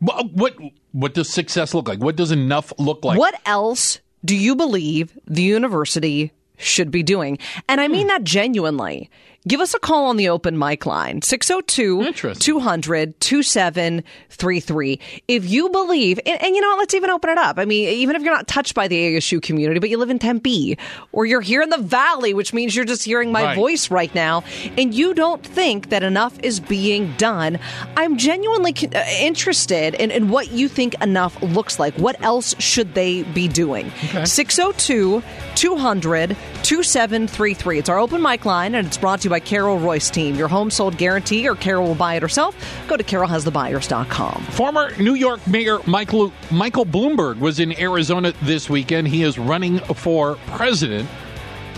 What 0.00 0.32
what 0.32 0.54
what 0.92 1.14
does 1.14 1.28
success 1.28 1.74
look 1.74 1.88
like? 1.88 1.98
What 1.98 2.16
does 2.16 2.30
enough 2.30 2.72
look 2.78 3.04
like? 3.04 3.18
What 3.18 3.34
else 3.46 4.00
do 4.24 4.36
you 4.36 4.54
believe 4.54 5.18
the 5.26 5.42
university 5.42 6.32
should 6.56 6.90
be 6.90 7.02
doing? 7.02 7.38
And 7.68 7.80
I 7.80 7.88
mean 7.88 8.02
hmm. 8.02 8.08
that 8.08 8.24
genuinely. 8.24 9.10
Give 9.46 9.60
us 9.60 9.72
a 9.74 9.78
call 9.78 10.06
on 10.06 10.16
the 10.16 10.28
open 10.28 10.58
mic 10.58 10.84
line 10.84 11.22
602 11.22 12.12
200 12.34 13.20
2733 13.20 15.00
If 15.28 15.48
you 15.48 15.68
believe, 15.70 16.18
and, 16.26 16.42
and 16.42 16.54
you 16.54 16.60
know 16.60 16.68
what, 16.70 16.78
let's 16.80 16.94
even 16.94 17.10
open 17.10 17.30
it 17.30 17.38
up. 17.38 17.58
I 17.58 17.64
mean, 17.64 17.88
even 17.88 18.16
if 18.16 18.22
you're 18.22 18.34
not 18.34 18.46
touched 18.48 18.74
by 18.74 18.88
the 18.88 19.16
ASU 19.16 19.40
community, 19.40 19.80
but 19.80 19.88
you 19.90 19.96
live 19.98 20.10
in 20.10 20.18
Tempe 20.18 20.76
or 21.12 21.24
you're 21.26 21.40
here 21.40 21.62
in 21.62 21.70
the 21.70 21.78
valley, 21.78 22.34
which 22.34 22.52
means 22.52 22.74
you're 22.76 22.84
just 22.84 23.04
hearing 23.04 23.32
my 23.32 23.38
Right. 23.48 23.56
voice 23.56 23.90
right 23.90 24.12
now, 24.14 24.42
and 24.76 24.92
you 24.92 25.14
don't 25.14 25.42
think 25.46 25.88
that 25.90 26.02
enough 26.02 26.38
is 26.42 26.60
being 26.60 27.14
done, 27.16 27.58
I'm 27.96 28.16
genuinely 28.18 28.74
uh, 28.94 29.02
interested 29.20 29.94
in, 29.94 30.10
in 30.10 30.28
what 30.28 30.50
you 30.50 30.68
think 30.68 30.94
enough 31.02 31.40
looks 31.42 31.78
like. 31.78 31.94
What 31.94 32.20
else 32.22 32.54
should 32.58 32.94
they 32.94 33.22
be 33.22 33.48
doing? 33.48 33.90
602 34.24 35.22
200 35.54 36.36
2733. 36.62 37.78
It's 37.78 37.88
our 37.88 37.98
open 37.98 38.20
mic 38.20 38.44
line, 38.44 38.74
and 38.74 38.86
it's 38.86 38.98
brought 38.98 39.20
to 39.28 39.34
you 39.34 39.40
by 39.40 39.44
Carol 39.44 39.78
Royse 39.78 40.10
Team. 40.10 40.34
Your 40.34 40.48
home 40.48 40.70
sold 40.70 40.96
guarantee, 40.96 41.48
or 41.48 41.54
Carol 41.54 41.88
will 41.88 41.94
buy 41.94 42.14
it 42.14 42.22
herself. 42.22 42.56
Go 42.88 42.96
to 42.96 43.04
carolhasthebuyers.com. 43.04 44.42
Former 44.50 44.96
New 44.96 45.14
York 45.14 45.46
Mayor 45.46 45.78
Michael 45.86 46.32
Michael 46.50 46.86
Bloomberg 46.86 47.38
was 47.38 47.60
in 47.60 47.78
Arizona 47.78 48.32
this 48.42 48.68
weekend. 48.68 49.08
He 49.08 49.22
is 49.22 49.38
running 49.38 49.78
for 49.78 50.36
president, 50.46 51.08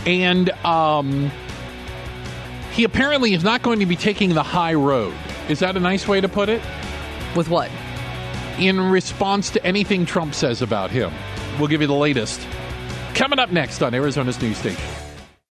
and 0.06 0.50
um, 0.64 1.30
he 2.72 2.84
apparently 2.84 3.34
is 3.34 3.44
not 3.44 3.62
going 3.62 3.80
to 3.80 3.86
be 3.86 3.96
taking 3.96 4.34
the 4.34 4.42
high 4.42 4.74
road. 4.74 5.14
Is 5.48 5.60
that 5.60 5.76
a 5.76 5.80
nice 5.80 6.06
way 6.06 6.20
to 6.20 6.28
put 6.28 6.48
it? 6.48 6.62
With 7.36 7.48
what? 7.48 7.70
In 8.58 8.78
response 8.78 9.50
to 9.50 9.64
anything 9.64 10.04
Trump 10.04 10.34
says 10.34 10.62
about 10.62 10.90
him, 10.90 11.12
we'll 11.58 11.68
give 11.68 11.80
you 11.80 11.86
the 11.86 11.94
latest 11.94 12.40
coming 13.14 13.38
up 13.38 13.50
next 13.50 13.82
on 13.82 13.94
Arizona's 13.94 14.40
news 14.40 14.56
station. 14.58 15.09